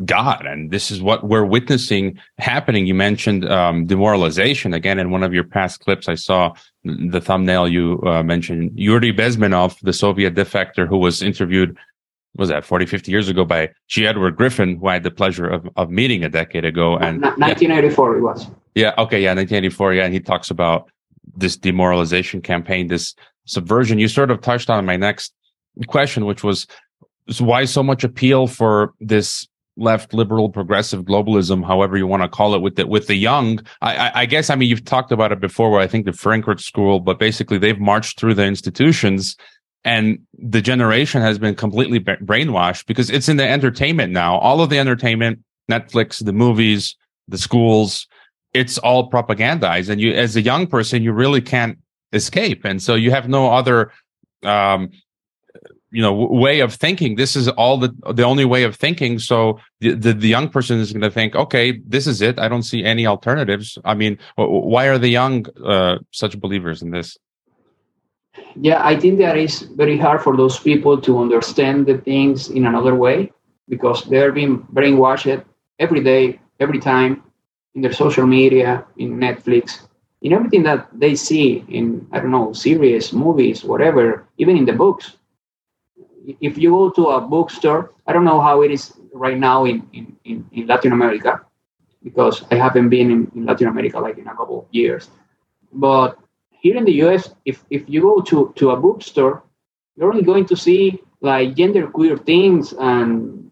God. 0.03 0.45
And 0.45 0.71
this 0.71 0.91
is 0.91 1.01
what 1.01 1.23
we're 1.23 1.45
witnessing 1.45 2.19
happening. 2.37 2.85
You 2.85 2.95
mentioned 2.95 3.49
um, 3.49 3.85
demoralization 3.85 4.73
again 4.73 4.99
in 4.99 5.09
one 5.09 5.23
of 5.23 5.33
your 5.33 5.45
past 5.45 5.79
clips. 5.79 6.09
I 6.09 6.15
saw 6.15 6.53
the 6.83 7.21
thumbnail 7.21 7.69
you 7.69 8.01
uh, 8.05 8.21
mentioned 8.21 8.71
Yuri 8.75 9.13
Bezmenov, 9.13 9.79
the 9.79 9.93
Soviet 9.93 10.35
defector 10.35 10.85
who 10.85 10.97
was 10.97 11.21
interviewed, 11.21 11.77
was 12.35 12.49
that 12.49 12.65
40, 12.65 12.85
50 12.85 13.11
years 13.11 13.29
ago 13.29 13.45
by 13.45 13.69
G. 13.87 14.05
Edward 14.05 14.35
Griffin, 14.35 14.77
who 14.77 14.87
I 14.87 14.93
had 14.93 15.03
the 15.03 15.11
pleasure 15.11 15.47
of, 15.47 15.67
of 15.75 15.89
meeting 15.89 16.23
a 16.23 16.29
decade 16.29 16.65
ago. 16.65 16.97
And 16.97 17.21
1984 17.21 18.11
yeah. 18.11 18.17
it 18.17 18.21
was. 18.21 18.47
Yeah. 18.75 18.93
Okay. 18.97 19.21
Yeah. 19.21 19.33
1984. 19.33 19.93
Yeah. 19.93 20.05
And 20.05 20.13
he 20.13 20.19
talks 20.19 20.49
about 20.49 20.89
this 21.35 21.55
demoralization 21.57 22.41
campaign, 22.41 22.87
this 22.87 23.15
subversion. 23.45 23.99
You 23.99 24.07
sort 24.07 24.31
of 24.31 24.41
touched 24.41 24.69
on 24.69 24.85
my 24.85 24.97
next 24.97 25.33
question, 25.87 26.25
which 26.25 26.43
was 26.43 26.67
why 27.39 27.65
so 27.65 27.81
much 27.81 28.03
appeal 28.03 28.47
for 28.47 28.93
this 28.99 29.47
left 29.77 30.13
liberal 30.13 30.49
progressive 30.49 31.03
globalism 31.03 31.65
however 31.65 31.97
you 31.97 32.07
want 32.07 32.23
to 32.23 32.29
call 32.29 32.55
it 32.55 32.61
with 32.61 32.75
the 32.75 32.87
with 32.87 33.07
the 33.07 33.15
young 33.15 33.59
I, 33.81 34.21
I 34.21 34.25
guess 34.25 34.49
i 34.49 34.55
mean 34.55 34.69
you've 34.69 34.85
talked 34.85 35.11
about 35.11 35.33
it 35.33 35.41
before 35.41 35.69
where 35.69 35.81
i 35.81 35.87
think 35.87 36.05
the 36.05 36.13
frankfurt 36.13 36.61
school 36.61 37.01
but 37.01 37.19
basically 37.19 37.57
they've 37.57 37.77
marched 37.77 38.17
through 38.17 38.35
the 38.35 38.45
institutions 38.45 39.35
and 39.85 40.19
the 40.33 40.61
generation 40.61 41.21
has 41.21 41.37
been 41.37 41.55
completely 41.55 41.99
brainwashed 41.99 42.87
because 42.87 43.11
it's 43.11 43.29
in 43.29 43.37
the 43.37 43.47
entertainment 43.47 44.11
now. 44.11 44.37
All 44.39 44.59
of 44.59 44.69
the 44.69 44.79
entertainment 44.79 45.39
netflix 45.71 46.23
the 46.23 46.33
movies 46.33 46.95
the 47.27 47.37
schools 47.37 48.07
it's 48.53 48.77
all 48.79 49.09
propagandized. 49.09 49.89
And 49.89 50.01
you 50.01 50.11
as 50.11 50.35
a 50.35 50.41
young 50.41 50.67
person 50.67 51.03
you 51.03 51.13
really 51.13 51.41
can't 51.41 51.77
escape. 52.13 52.65
And 52.65 52.81
so 52.81 52.95
you 52.95 53.11
have 53.11 53.29
no 53.29 53.51
other 53.51 53.91
um 54.43 54.89
you 55.91 56.01
know 56.01 56.13
way 56.13 56.61
of 56.61 56.73
thinking. 56.73 57.15
This 57.15 57.35
is 57.35 57.47
all 57.49 57.77
the 57.77 57.93
the 58.11 58.23
only 58.23 58.45
way 58.45 58.63
of 58.63 58.75
thinking. 58.75 59.19
So 59.19 59.59
the 59.81 59.93
the, 59.93 60.13
the 60.13 60.27
young 60.27 60.49
person 60.49 60.79
is 60.79 60.91
going 60.91 61.01
to 61.01 61.11
think 61.11 61.35
okay 61.35 61.79
this 61.85 62.07
is 62.07 62.21
it. 62.21 62.39
I 62.39 62.47
don't 62.47 62.63
see 62.63 62.83
any 62.83 63.05
alternatives. 63.05 63.77
I 63.85 63.93
mean 63.93 64.17
why 64.35 64.87
are 64.87 64.97
the 64.97 65.09
young 65.09 65.45
uh, 65.63 65.99
such 66.11 66.39
believers 66.39 66.81
in 66.81 66.89
this 66.89 67.17
yeah 68.55 68.81
i 68.83 68.95
think 68.95 69.17
that 69.19 69.37
is 69.37 69.61
very 69.75 69.97
hard 69.97 70.21
for 70.21 70.35
those 70.37 70.59
people 70.59 70.99
to 70.99 71.19
understand 71.19 71.85
the 71.85 71.97
things 71.99 72.49
in 72.49 72.65
another 72.65 72.95
way 72.95 73.31
because 73.69 74.03
they're 74.05 74.31
being 74.31 74.59
brainwashed 74.73 75.43
every 75.79 76.03
day 76.03 76.39
every 76.59 76.79
time 76.79 77.23
in 77.75 77.81
their 77.81 77.93
social 77.93 78.25
media 78.25 78.85
in 78.97 79.17
netflix 79.17 79.87
in 80.21 80.33
everything 80.33 80.63
that 80.63 80.87
they 80.93 81.15
see 81.15 81.63
in 81.69 82.07
i 82.11 82.19
don't 82.19 82.31
know 82.31 82.53
series 82.53 83.13
movies 83.13 83.63
whatever 83.63 84.27
even 84.37 84.57
in 84.57 84.65
the 84.65 84.73
books 84.73 85.17
if 86.41 86.57
you 86.57 86.71
go 86.71 86.89
to 86.91 87.07
a 87.09 87.21
bookstore, 87.21 87.93
I 88.07 88.13
don't 88.13 88.25
know 88.25 88.41
how 88.41 88.61
it 88.61 88.71
is 88.71 88.93
right 89.13 89.37
now 89.37 89.65
in, 89.65 89.87
in, 89.93 90.15
in, 90.25 90.49
in 90.51 90.67
Latin 90.67 90.91
America 90.91 91.41
because 92.03 92.43
I 92.51 92.55
haven't 92.55 92.89
been 92.89 93.11
in, 93.11 93.31
in, 93.35 93.45
Latin 93.45 93.67
America 93.67 93.99
like 93.99 94.17
in 94.17 94.27
a 94.27 94.35
couple 94.35 94.59
of 94.59 94.65
years. 94.71 95.09
But 95.73 96.17
here 96.65 96.77
in 96.77 96.85
the 96.85 96.99
US, 97.05 97.29
if, 97.45 97.63
if 97.69 97.83
you 97.87 98.01
go 98.01 98.21
to, 98.21 98.51
to 98.55 98.71
a 98.71 98.75
bookstore, 98.75 99.43
you're 99.95 100.11
only 100.11 100.23
going 100.23 100.47
to 100.47 100.57
see 100.57 100.99
like 101.21 101.55
gender 101.55 101.85
queer 101.85 102.17
things 102.17 102.73
and 102.79 103.51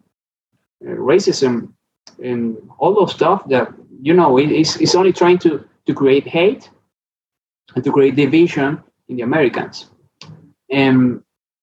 uh, 0.84 0.96
racism 1.12 1.72
and 2.20 2.58
all 2.78 2.92
those 2.92 3.12
stuff 3.12 3.48
that, 3.48 3.72
you 4.02 4.14
know, 4.14 4.36
it's, 4.36 4.74
it's 4.80 4.96
only 4.96 5.12
trying 5.12 5.38
to, 5.38 5.64
to 5.86 5.94
create 5.94 6.26
hate 6.26 6.68
and 7.76 7.84
to 7.84 7.92
create 7.92 8.16
division 8.16 8.82
in 9.08 9.14
the 9.14 9.22
Americans. 9.22 9.90
And 10.68 11.22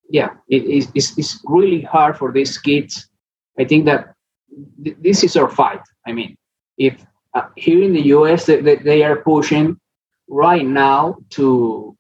yeah, 0.10 0.30
it 0.48 0.64
is 0.64 0.88
it's, 0.96 1.18
it's 1.18 1.42
really 1.44 1.82
hard 1.82 2.18
for 2.18 2.32
these 2.32 2.58
kids. 2.58 3.10
I 3.60 3.66
think 3.66 3.84
that 3.88 4.16
th- 4.86 4.96
this 5.02 5.22
is 5.22 5.36
our 5.36 5.50
fight. 5.50 5.84
I 6.08 6.14
mean, 6.14 6.38
if 6.78 7.06
uh, 7.34 7.48
here 7.58 7.84
in 7.84 7.92
the 7.92 8.06
US 8.16 8.46
they, 8.46 8.62
they 8.62 9.04
are 9.04 9.18
pushing 9.18 9.78
right 10.32 10.66
now 10.66 11.18
to 11.32 11.96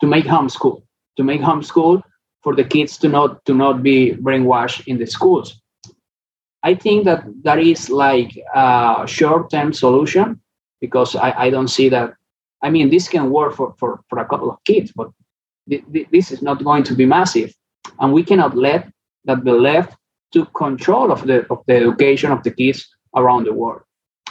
to 0.00 0.06
make 0.06 0.24
homeschool, 0.24 0.82
to 1.16 1.22
make 1.22 1.40
homeschool 1.40 2.02
for 2.42 2.56
the 2.56 2.64
kids 2.64 2.98
to 2.98 3.08
not 3.08 3.44
to 3.44 3.54
not 3.54 3.82
be 3.82 4.12
brainwashed 4.14 4.86
in 4.86 4.98
the 4.98 5.06
schools. 5.06 5.60
I 6.64 6.74
think 6.74 7.04
that 7.04 7.24
that 7.44 7.58
is 7.58 7.90
like 7.90 8.36
a 8.54 9.04
short-term 9.06 9.72
solution 9.72 10.40
because 10.80 11.16
I, 11.16 11.30
I 11.46 11.50
don't 11.50 11.68
see 11.68 11.88
that. 11.88 12.14
I 12.62 12.70
mean, 12.70 12.90
this 12.90 13.08
can 13.08 13.30
work 13.30 13.54
for, 13.54 13.74
for, 13.78 14.00
for 14.08 14.18
a 14.20 14.24
couple 14.24 14.48
of 14.50 14.62
kids, 14.64 14.92
but 14.94 15.10
this 15.66 16.30
is 16.30 16.42
not 16.42 16.62
going 16.64 16.84
to 16.84 16.94
be 16.94 17.06
massive 17.06 17.52
and 18.00 18.12
we 18.12 18.22
cannot 18.24 18.56
let 18.56 18.88
that 19.24 19.44
the 19.44 19.52
left 19.52 19.96
took 20.32 20.52
control 20.54 21.12
of 21.12 21.26
the 21.26 21.46
of 21.50 21.62
the 21.66 21.76
education 21.76 22.32
of 22.32 22.42
the 22.42 22.50
kids 22.50 22.88
around 23.14 23.44
the 23.44 23.52
world 23.52 23.82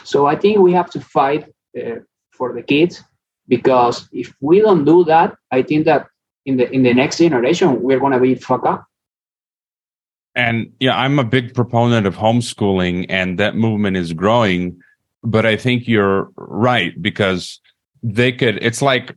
So 0.04 0.26
I 0.26 0.36
think 0.36 0.58
we 0.58 0.72
have 0.72 0.90
to 0.90 1.00
fight 1.00 1.44
uh, 1.78 2.00
for 2.32 2.52
the 2.52 2.62
kids 2.62 3.02
because 3.48 4.08
if 4.12 4.34
we 4.40 4.60
don't 4.60 4.84
do 4.84 5.04
that, 5.04 5.36
I 5.50 5.62
think 5.62 5.84
that 5.84 6.06
in 6.44 6.56
the 6.56 6.70
in 6.70 6.82
the 6.82 6.94
next 6.94 7.18
generation 7.18 7.82
we're 7.82 8.00
going 8.00 8.12
to 8.12 8.20
be 8.20 8.34
fucked 8.34 8.66
up. 8.66 8.86
And 10.34 10.72
yeah, 10.80 10.96
I'm 10.96 11.18
a 11.18 11.24
big 11.24 11.54
proponent 11.54 12.06
of 12.06 12.16
homeschooling, 12.16 13.06
and 13.08 13.38
that 13.38 13.54
movement 13.54 13.96
is 13.96 14.12
growing. 14.12 14.80
But 15.22 15.46
I 15.46 15.56
think 15.56 15.86
you're 15.86 16.30
right 16.36 17.00
because 17.00 17.60
they 18.02 18.32
could. 18.32 18.58
It's 18.62 18.82
like 18.82 19.14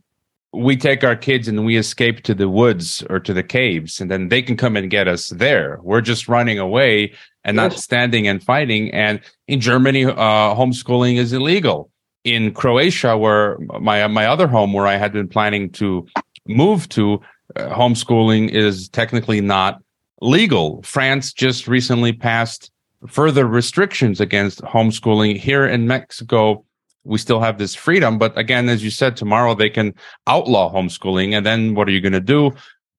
we 0.52 0.76
take 0.76 1.02
our 1.04 1.16
kids 1.16 1.48
and 1.48 1.64
we 1.64 1.76
escape 1.76 2.22
to 2.24 2.34
the 2.34 2.48
woods 2.48 3.02
or 3.08 3.18
to 3.20 3.32
the 3.32 3.42
caves, 3.42 4.00
and 4.00 4.10
then 4.10 4.28
they 4.28 4.42
can 4.42 4.56
come 4.56 4.76
and 4.76 4.90
get 4.90 5.08
us 5.08 5.28
there. 5.28 5.78
We're 5.82 6.02
just 6.02 6.28
running 6.28 6.58
away 6.58 7.14
and 7.44 7.56
yes. 7.56 7.72
not 7.72 7.72
standing 7.78 8.28
and 8.28 8.42
fighting. 8.42 8.92
And 8.92 9.20
in 9.48 9.60
Germany, 9.60 10.04
uh, 10.04 10.54
homeschooling 10.54 11.16
is 11.16 11.32
illegal. 11.32 11.90
In 12.26 12.52
Croatia, 12.52 13.16
where 13.16 13.56
my 13.80 14.04
my 14.08 14.26
other 14.26 14.48
home, 14.48 14.72
where 14.72 14.88
I 14.88 14.96
had 14.96 15.12
been 15.12 15.28
planning 15.28 15.70
to 15.78 16.06
move 16.48 16.88
to, 16.88 17.20
uh, 17.54 17.70
homeschooling 17.70 18.50
is 18.50 18.88
technically 18.88 19.40
not 19.40 19.80
legal. 20.20 20.82
France 20.82 21.32
just 21.32 21.68
recently 21.68 22.12
passed 22.12 22.72
further 23.06 23.46
restrictions 23.46 24.20
against 24.20 24.60
homeschooling. 24.62 25.36
Here 25.38 25.66
in 25.66 25.86
Mexico, 25.86 26.64
we 27.04 27.18
still 27.18 27.40
have 27.40 27.58
this 27.58 27.76
freedom. 27.76 28.18
But 28.18 28.36
again, 28.36 28.68
as 28.68 28.82
you 28.82 28.90
said, 28.90 29.16
tomorrow 29.16 29.54
they 29.54 29.70
can 29.70 29.94
outlaw 30.26 30.72
homeschooling. 30.72 31.32
And 31.36 31.46
then 31.46 31.74
what 31.76 31.86
are 31.88 31.92
you 31.92 32.00
going 32.00 32.12
to 32.12 32.20
do? 32.20 32.50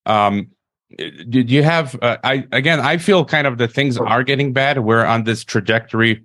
Um, 0.06 0.48
you 0.98 1.64
have, 1.64 2.00
uh, 2.02 2.18
I, 2.24 2.48
again, 2.54 2.80
I 2.80 2.98
feel 2.98 3.26
kind 3.26 3.46
of 3.46 3.58
the 3.58 3.68
things 3.68 3.98
are 3.98 4.24
getting 4.24 4.54
bad. 4.54 4.80
We're 4.80 5.04
on 5.04 5.26
this 5.26 5.44
trajectory 5.44 6.24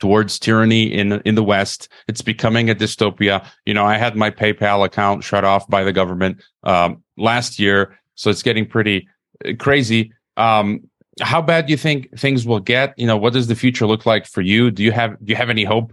towards 0.00 0.38
tyranny 0.38 0.92
in 0.92 1.12
in 1.24 1.34
the 1.34 1.44
West. 1.44 1.88
It's 2.08 2.22
becoming 2.22 2.70
a 2.70 2.74
dystopia. 2.74 3.46
You 3.66 3.74
know, 3.74 3.84
I 3.84 3.96
had 3.96 4.16
my 4.16 4.30
PayPal 4.30 4.84
account 4.84 5.22
shut 5.22 5.44
off 5.44 5.68
by 5.68 5.84
the 5.84 5.92
government 5.92 6.42
um, 6.64 7.02
last 7.16 7.58
year, 7.58 7.98
so 8.14 8.30
it's 8.30 8.42
getting 8.42 8.66
pretty 8.66 9.08
uh, 9.46 9.52
crazy. 9.58 10.12
Um, 10.36 10.88
how 11.20 11.42
bad 11.42 11.66
do 11.66 11.70
you 11.72 11.76
think 11.76 12.18
things 12.18 12.46
will 12.46 12.60
get? 12.60 12.94
You 12.98 13.06
know, 13.06 13.16
what 13.16 13.32
does 13.32 13.46
the 13.46 13.54
future 13.54 13.86
look 13.86 14.06
like 14.06 14.26
for 14.26 14.40
you? 14.40 14.70
Do 14.70 14.82
you 14.82 14.92
have 14.92 15.16
do 15.24 15.30
you 15.30 15.36
have 15.36 15.50
any 15.50 15.64
hope? 15.64 15.92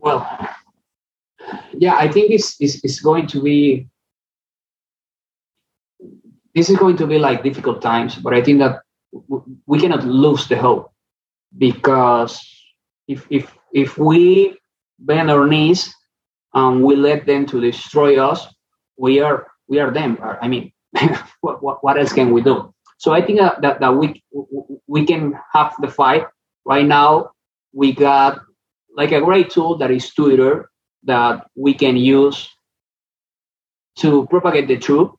Well, 0.00 0.26
yeah, 1.72 1.94
I 1.94 2.08
think 2.08 2.30
it's 2.30 2.56
it's, 2.60 2.82
it's 2.84 3.00
going 3.00 3.26
to 3.28 3.42
be 3.42 3.86
this 6.54 6.68
is 6.68 6.76
going 6.76 6.96
to 6.96 7.06
be 7.06 7.18
like 7.18 7.44
difficult 7.44 7.80
times, 7.80 8.16
but 8.16 8.34
I 8.34 8.42
think 8.42 8.58
that 8.58 8.82
we 9.66 9.78
cannot 9.80 10.04
lose 10.04 10.46
the 10.46 10.56
hope 10.56 10.92
because 11.58 12.40
if 13.08 13.26
if 13.30 13.52
if 13.72 13.98
we 13.98 14.56
bend 14.98 15.30
our 15.30 15.46
knees 15.46 15.94
and 16.54 16.82
we 16.82 16.96
let 16.96 17.26
them 17.26 17.46
to 17.46 17.60
destroy 17.60 18.22
us, 18.22 18.46
we 18.96 19.20
are 19.20 19.46
we 19.68 19.78
are 19.78 19.90
them. 19.90 20.18
I 20.22 20.48
mean, 20.48 20.72
what, 21.40 21.82
what, 21.82 21.98
else 21.98 22.12
can 22.12 22.32
we 22.32 22.42
do? 22.42 22.74
So 22.98 23.12
I 23.12 23.22
think 23.24 23.38
that, 23.38 23.62
that, 23.62 23.80
that 23.80 23.96
we 23.96 24.22
we 24.86 25.06
can 25.06 25.38
have 25.52 25.74
the 25.80 25.88
fight 25.88 26.26
right 26.64 26.86
now. 26.86 27.30
We 27.72 27.92
got 27.92 28.40
like 28.96 29.12
a 29.12 29.20
great 29.20 29.50
tool 29.50 29.78
that 29.78 29.90
is 29.90 30.12
Twitter 30.12 30.70
that 31.04 31.46
we 31.54 31.72
can 31.72 31.96
use 31.96 32.48
to 33.98 34.26
propagate 34.26 34.68
the 34.68 34.76
truth 34.76 35.10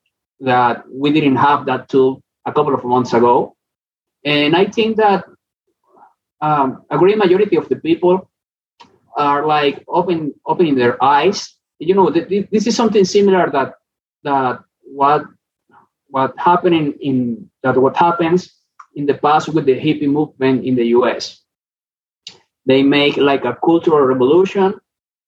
that 0.41 0.83
we 0.91 1.11
didn't 1.11 1.37
have 1.37 1.65
that 1.65 1.87
tool 1.89 2.21
a 2.45 2.51
couple 2.51 2.73
of 2.73 2.83
months 2.83 3.13
ago. 3.13 3.55
And 4.25 4.55
I 4.55 4.65
think 4.65 4.97
that 4.97 5.25
um, 6.41 6.83
a 6.89 6.97
great 6.97 7.17
majority 7.17 7.55
of 7.55 7.69
the 7.69 7.75
people 7.75 8.29
are 9.17 9.45
like 9.45 9.83
open, 9.87 10.33
opening 10.45 10.75
their 10.75 11.01
eyes. 11.03 11.55
You 11.79 11.95
know, 11.95 12.09
th- 12.11 12.49
this 12.51 12.67
is 12.67 12.75
something 12.75 13.05
similar 13.05 13.49
that 13.51 13.75
that 14.23 14.59
what 14.83 15.23
what 16.07 16.33
happening 16.37 16.93
in 17.01 17.49
that 17.63 17.77
what 17.77 17.95
happens 17.95 18.53
in 18.95 19.05
the 19.05 19.15
past 19.15 19.49
with 19.49 19.65
the 19.65 19.75
hippie 19.79 20.07
movement 20.09 20.65
in 20.65 20.75
the 20.75 20.85
U.S. 20.97 21.41
They 22.65 22.83
make 22.83 23.17
like 23.17 23.45
a 23.45 23.57
cultural 23.63 24.01
revolution. 24.01 24.75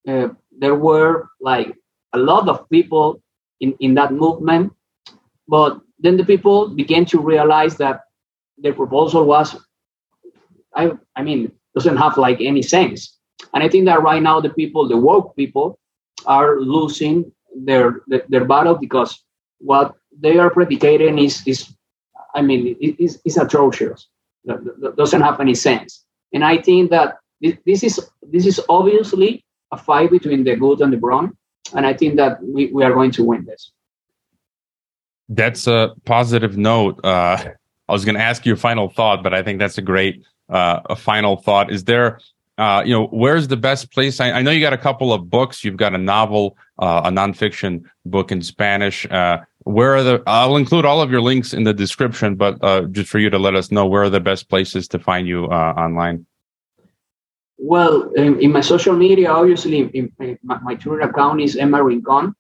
Uh, 0.08 0.30
there 0.60 0.76
were 0.76 1.30
like 1.42 1.76
a 2.14 2.18
lot 2.20 2.48
of 2.48 2.70
people 2.70 3.22
in, 3.60 3.74
in 3.80 3.96
that 3.96 4.14
movement, 4.14 4.74
but 5.48 5.80
then 6.00 6.18
the 6.18 6.26
people 6.26 6.70
began 6.70 7.06
to 7.06 7.20
realize 7.20 7.78
that 7.78 8.02
their 8.58 8.74
proposal 8.74 9.26
was, 9.26 9.56
I, 10.76 10.92
I 11.16 11.24
mean, 11.24 11.52
doesn't 11.76 11.98
have 11.98 12.18
like 12.18 12.40
any 12.42 12.62
sense. 12.62 13.18
And 13.54 13.64
I 13.64 13.70
think 13.70 13.86
that 13.86 14.02
right 14.02 14.22
now 14.22 14.40
the 14.40 14.50
people, 14.50 14.88
the 14.88 14.98
woke 14.98 15.36
people, 15.36 15.80
are 16.26 16.60
losing 16.60 17.32
their 17.56 18.02
their, 18.08 18.46
battle 18.46 18.76
because 18.76 19.24
what 19.60 19.94
they 20.18 20.38
are 20.38 20.50
predicating 20.50 21.20
is 21.20 21.46
is 21.46 21.74
I 22.34 22.42
mean 22.42 22.76
is 22.80 23.20
is 23.26 23.38
atrocious. 23.38 24.08
That, 24.46 24.96
doesn't 24.98 25.22
have 25.22 25.40
any 25.40 25.56
sense. 25.56 26.06
And 26.34 26.44
I 26.44 26.58
think 26.58 26.92
that 26.92 27.18
this, 27.42 27.58
this 27.66 27.84
is 27.84 28.10
this 28.22 28.46
is 28.46 28.62
obviously 28.70 29.44
a 29.74 29.78
fight 29.78 30.12
between 30.12 30.44
the 30.44 30.56
good 30.56 30.82
and 30.82 30.94
the 30.94 30.98
brown, 30.98 31.36
And 31.76 31.86
I 31.86 31.94
think 31.94 32.16
that 32.18 32.42
we, 32.44 32.68
we 32.68 32.84
are 32.84 32.94
going 32.94 33.12
to 33.12 33.24
win 33.24 33.46
this. 33.46 33.72
That's 35.30 35.68
a 35.68 35.94
positive 36.06 36.58
note. 36.58 37.00
Uh, 37.04 37.38
I 37.94 37.96
was 37.96 38.06
going 38.06 38.16
to 38.16 38.22
ask 38.22 38.44
you 38.44 38.54
a 38.54 38.58
final 38.58 38.90
thought, 38.90 39.22
but 39.22 39.36
I 39.36 39.44
think 39.44 39.60
that's 39.60 39.78
a 39.78 39.82
great 39.84 40.24
uh, 40.50 40.80
a 40.86 40.96
final 40.96 41.38
thought. 41.38 41.72
Is 41.72 41.84
there 41.84 42.20
uh, 42.58 42.82
you 42.86 42.92
know, 42.92 43.06
where's 43.08 43.48
the 43.48 43.58
best 43.58 43.92
place? 43.92 44.20
I, 44.20 44.32
I, 44.32 44.42
know 44.42 44.50
you 44.50 44.62
got 44.62 44.74
a 44.74 44.78
couple 44.80 45.14
of 45.14 45.30
books. 45.30 45.64
You've 45.64 45.78
got 45.78 45.94
a 45.94 45.98
novel, 46.00 46.58
uh, 46.80 47.02
a 47.06 47.10
nonfiction 47.10 47.84
book 48.06 48.32
in 48.32 48.42
Spanish. 48.42 49.06
Uh, 49.12 49.40
where 49.60 49.96
are 49.96 50.04
the? 50.04 50.24
I'll 50.26 50.58
include 50.58 50.86
all 50.86 51.02
of 51.02 51.12
your 51.12 51.22
links 51.22 51.54
in 51.54 51.66
the 51.66 51.74
description, 51.74 52.36
but 52.36 52.58
uh, 52.64 52.84
just 52.92 53.10
for 53.10 53.20
you 53.20 53.30
to 53.30 53.38
let 53.38 53.56
us 53.56 53.72
know 53.72 53.86
where 53.86 54.04
are 54.04 54.10
the 54.10 54.20
best 54.20 54.50
places 54.50 54.88
to 54.90 55.00
find 55.00 55.28
you 55.28 55.46
uh, 55.46 55.74
online. 55.78 56.26
Well, 57.60 58.12
in, 58.14 58.40
in, 58.40 58.52
my 58.52 58.62
social 58.62 58.96
media, 58.96 59.32
obviously, 59.32 59.80
in, 59.80 60.12
in 60.20 60.40
my, 60.42 60.60
my, 60.60 60.76
Twitter 60.76 61.02
account 61.02 61.42
is 61.42 61.56
Emma 61.56 61.84
Rincon, 61.84 62.36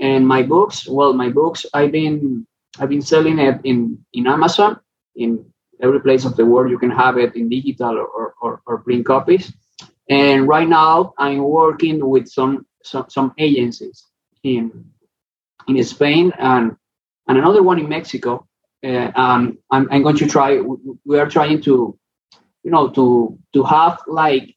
and 0.00 0.28
my 0.28 0.42
books. 0.42 0.86
Well, 0.86 1.14
my 1.14 1.30
books, 1.30 1.64
I've 1.72 1.92
been 1.92 2.46
I've 2.78 2.90
been 2.90 3.02
selling 3.02 3.38
it 3.38 3.58
in 3.64 3.98
in 4.12 4.26
Amazon 4.26 4.80
in 5.18 5.44
every 5.82 6.00
place 6.00 6.24
of 6.24 6.36
the 6.36 6.46
world 6.46 6.70
you 6.70 6.78
can 6.78 6.90
have 6.90 7.18
it 7.18 7.36
in 7.36 7.48
digital 7.48 7.96
or, 7.98 8.34
or, 8.40 8.62
or 8.66 8.78
print 8.78 9.06
copies. 9.06 9.52
And 10.08 10.48
right 10.48 10.68
now 10.68 11.12
I'm 11.18 11.42
working 11.42 12.06
with 12.08 12.28
some 12.28 12.66
some, 12.82 13.06
some 13.08 13.34
agencies 13.38 14.06
in 14.42 14.84
in 15.66 15.84
Spain 15.84 16.32
and 16.38 16.76
and 17.28 17.38
another 17.38 17.62
one 17.62 17.78
in 17.78 17.88
Mexico. 17.88 18.46
Uh, 18.84 19.10
um, 19.14 19.58
I'm, 19.70 19.88
I'm 19.90 20.02
going 20.02 20.16
to 20.16 20.26
try. 20.28 20.60
We 21.04 21.18
are 21.18 21.28
trying 21.28 21.60
to, 21.62 21.98
you 22.62 22.70
know, 22.70 22.88
to 22.90 23.38
to 23.54 23.62
have 23.64 24.00
like 24.06 24.54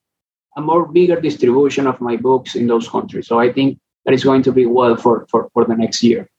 a 0.56 0.62
more 0.62 0.88
bigger 0.88 1.20
distribution 1.20 1.88
of 1.88 2.00
my 2.00 2.18
books 2.18 2.56
in 2.56 2.68
those 2.68 2.88
countries. 2.88 3.28
So 3.28 3.40
I 3.40 3.52
think 3.52 3.80
that 4.06 4.14
is 4.14 4.24
going 4.24 4.44
to 4.44 4.52
be 4.52 4.66
well 4.66 4.96
for 4.96 5.26
for, 5.30 5.50
for 5.54 5.66
the 5.66 5.76
next 5.76 6.04
year. 6.04 6.30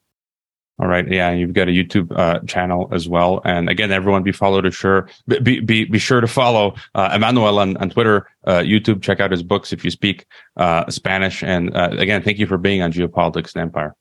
All 0.82 0.88
right. 0.88 1.08
Yeah. 1.08 1.30
You've 1.30 1.52
got 1.52 1.68
a 1.68 1.70
YouTube 1.70 2.10
uh, 2.18 2.40
channel 2.40 2.88
as 2.90 3.08
well. 3.08 3.40
And 3.44 3.68
again, 3.68 3.92
everyone 3.92 4.24
be 4.24 4.32
followed. 4.32 4.62
to 4.62 4.72
sure, 4.72 5.08
be, 5.28 5.60
be, 5.60 5.84
be 5.84 5.98
sure 6.00 6.20
to 6.20 6.26
follow 6.26 6.74
uh, 6.96 7.12
Emmanuel 7.14 7.60
on, 7.60 7.76
on 7.76 7.88
Twitter, 7.88 8.26
uh, 8.48 8.62
YouTube. 8.62 9.00
Check 9.00 9.20
out 9.20 9.30
his 9.30 9.44
books 9.44 9.72
if 9.72 9.84
you 9.84 9.92
speak 9.92 10.26
uh, 10.56 10.90
Spanish. 10.90 11.44
And 11.44 11.72
uh, 11.76 11.90
again, 11.92 12.20
thank 12.20 12.40
you 12.40 12.48
for 12.48 12.58
being 12.58 12.82
on 12.82 12.92
Geopolitics 12.92 13.54
and 13.54 13.62
Empire. 13.62 13.94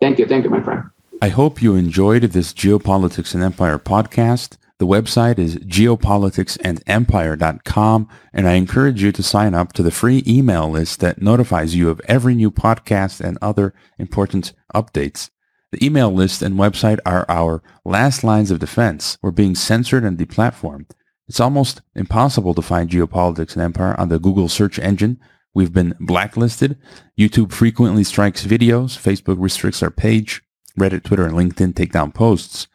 Thank 0.00 0.20
you. 0.20 0.26
Thank 0.26 0.44
you, 0.44 0.50
my 0.50 0.62
friend. 0.62 0.84
I 1.20 1.30
hope 1.30 1.60
you 1.60 1.74
enjoyed 1.74 2.22
this 2.22 2.52
Geopolitics 2.52 3.34
and 3.34 3.42
Empire 3.42 3.80
podcast. 3.80 4.56
The 4.78 4.86
website 4.86 5.40
is 5.40 5.56
geopoliticsandempire.com, 5.56 8.08
and 8.32 8.48
I 8.48 8.52
encourage 8.52 9.02
you 9.02 9.10
to 9.10 9.22
sign 9.24 9.54
up 9.54 9.72
to 9.72 9.82
the 9.82 9.90
free 9.90 10.22
email 10.28 10.70
list 10.70 11.00
that 11.00 11.20
notifies 11.20 11.74
you 11.74 11.90
of 11.90 12.00
every 12.04 12.36
new 12.36 12.52
podcast 12.52 13.20
and 13.20 13.36
other 13.42 13.74
important 13.98 14.52
updates. 14.72 15.30
The 15.72 15.84
email 15.84 16.12
list 16.12 16.42
and 16.42 16.56
website 16.56 16.98
are 17.06 17.24
our 17.28 17.62
last 17.84 18.24
lines 18.24 18.50
of 18.50 18.58
defense. 18.58 19.16
We're 19.22 19.30
being 19.30 19.54
censored 19.54 20.04
and 20.04 20.18
deplatformed. 20.18 20.90
It's 21.28 21.38
almost 21.38 21.80
impossible 21.94 22.54
to 22.54 22.62
find 22.62 22.90
geopolitics 22.90 23.54
and 23.54 23.62
empire 23.62 23.94
on 23.98 24.08
the 24.08 24.18
Google 24.18 24.48
search 24.48 24.80
engine. 24.80 25.20
We've 25.54 25.72
been 25.72 25.94
blacklisted. 26.00 26.76
YouTube 27.16 27.52
frequently 27.52 28.02
strikes 28.02 28.44
videos. 28.44 28.98
Facebook 28.98 29.36
restricts 29.38 29.80
our 29.80 29.90
page. 29.90 30.42
Reddit, 30.76 31.04
Twitter, 31.04 31.24
and 31.24 31.34
LinkedIn 31.34 31.76
take 31.76 31.92
down 31.92 32.10
posts. 32.10 32.66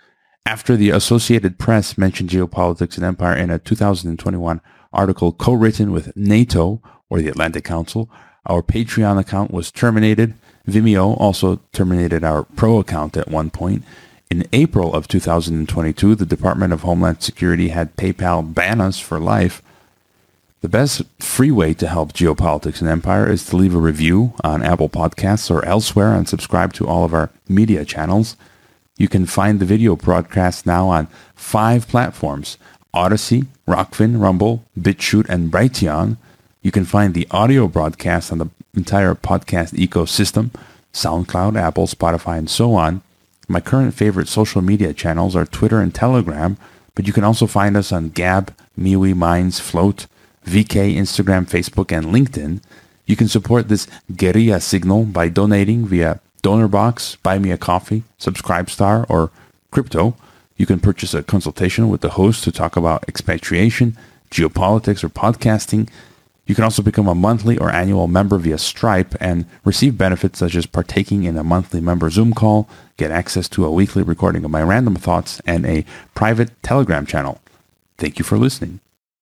After 0.45 0.77
the 0.77 0.91
Associated 0.91 1.59
Press 1.59 1.97
mentioned 1.97 2.29
geopolitics 2.29 2.95
and 2.95 3.03
empire 3.03 3.35
in 3.35 3.49
a 3.49 3.59
2021 3.59 4.61
article 4.93 5.33
co-written 5.33 5.91
with 5.91 6.15
NATO 6.15 6.81
or 7.09 7.19
the 7.19 7.27
Atlantic 7.27 7.65
Council, 7.65 8.09
our 8.45 8.61
Patreon 8.61 9.19
account 9.19 9.51
was 9.51 9.71
terminated. 9.71 10.35
Vimeo 10.67 11.19
also 11.19 11.59
terminated 11.73 12.23
our 12.23 12.43
Pro 12.43 12.79
account 12.79 13.17
at 13.17 13.27
one 13.27 13.49
point. 13.49 13.83
In 14.31 14.47
April 14.51 14.93
of 14.93 15.07
2022, 15.07 16.15
the 16.15 16.25
Department 16.25 16.73
of 16.73 16.81
Homeland 16.81 17.21
Security 17.21 17.69
had 17.69 17.95
PayPal 17.95 18.53
ban 18.53 18.81
us 18.81 18.99
for 18.99 19.19
life. 19.19 19.61
The 20.61 20.69
best 20.69 21.03
free 21.19 21.51
way 21.51 21.75
to 21.75 21.87
help 21.87 22.13
Geopolitics 22.13 22.81
and 22.81 22.89
Empire 22.89 23.29
is 23.31 23.45
to 23.45 23.55
leave 23.55 23.75
a 23.75 23.79
review 23.79 24.33
on 24.43 24.63
Apple 24.63 24.89
Podcasts 24.89 25.51
or 25.51 25.63
elsewhere 25.63 26.15
and 26.15 26.27
subscribe 26.27 26.73
to 26.73 26.87
all 26.87 27.05
of 27.05 27.13
our 27.13 27.29
media 27.47 27.85
channels. 27.85 28.35
You 28.97 29.07
can 29.07 29.27
find 29.27 29.59
the 29.59 29.65
video 29.65 29.95
broadcast 29.95 30.65
now 30.65 30.87
on 30.87 31.07
five 31.35 31.87
platforms 31.87 32.57
Odysee, 32.95 33.45
Rokfin, 33.67 34.19
Rumble, 34.19 34.63
BitChute, 34.79 35.29
and 35.29 35.51
Brighteon. 35.51 36.17
You 36.65 36.71
can 36.71 36.83
find 36.83 37.13
the 37.13 37.27
audio 37.29 37.67
broadcast 37.67 38.31
on 38.31 38.39
the 38.39 38.49
entire 38.73 39.13
podcast 39.13 39.73
ecosystem 39.75 40.49
SoundCloud, 40.93 41.55
Apple, 41.61 41.85
Spotify, 41.85 42.39
and 42.39 42.49
so 42.49 42.73
on. 42.73 43.03
My 43.47 43.59
current 43.59 43.93
favorite 43.93 44.27
social 44.27 44.63
media 44.63 44.91
channels 44.91 45.35
are 45.35 45.45
Twitter 45.45 45.79
and 45.79 45.93
Telegram, 45.93 46.57
but 46.95 47.05
you 47.05 47.13
can 47.13 47.23
also 47.23 47.45
find 47.45 47.77
us 47.77 47.91
on 47.91 48.09
Gab, 48.09 48.51
MeWe, 48.75 49.15
Minds, 49.15 49.59
Flote, 49.59 50.07
VK, 50.47 50.95
Instagram, 50.95 51.47
Facebook, 51.47 51.95
and 51.95 52.07
LinkedIn. 52.07 52.61
You 53.05 53.15
can 53.15 53.27
support 53.27 53.67
this 53.67 53.87
guerrilla 54.15 54.59
signal 54.59 55.03
by 55.03 55.29
donating 55.29 55.85
via 55.85 56.19
DonorBox, 56.41 57.17
Buy 57.21 57.37
Me 57.37 57.51
a 57.51 57.59
Coffee, 57.59 58.01
Subscribestar, 58.19 59.05
or 59.07 59.29
Crypto. 59.69 60.15
You 60.57 60.65
can 60.65 60.79
purchase 60.79 61.13
a 61.13 61.21
consultation 61.21 61.89
with 61.89 62.01
the 62.01 62.17
host 62.17 62.43
to 62.43 62.51
talk 62.51 62.75
about 62.75 63.07
expatriation, 63.07 63.95
geopolitics, 64.31 65.03
or 65.03 65.09
podcasting. 65.09 65.89
You 66.45 66.53
can 66.53 66.63
also 66.63 66.83
become 66.83 67.07
a 67.07 67.15
monthly 67.15 67.57
or 67.57 67.71
annual 67.71 68.07
member 68.07 68.37
via 68.37 68.57
Stripe 68.57 69.15
and 69.19 69.45
receive 69.63 69.97
benefits 69.97 70.39
such 70.39 70.55
as 70.55 70.65
partaking 70.65 71.23
in 71.23 71.37
a 71.37 71.43
monthly 71.43 71.81
member 71.81 72.09
Zoom 72.09 72.33
call, 72.33 72.69
get 72.97 73.11
access 73.11 73.49
to 73.49 73.65
a 73.65 73.71
weekly 73.71 74.03
recording 74.03 74.45
of 74.45 74.51
my 74.51 74.61
random 74.61 74.95
thoughts, 74.95 75.41
and 75.47 75.65
a 75.65 75.85
private 76.13 76.51
Telegram 76.61 77.05
channel. 77.05 77.41
Thank 77.97 78.19
you 78.19 78.25
for 78.25 78.37
listening. 78.37 78.79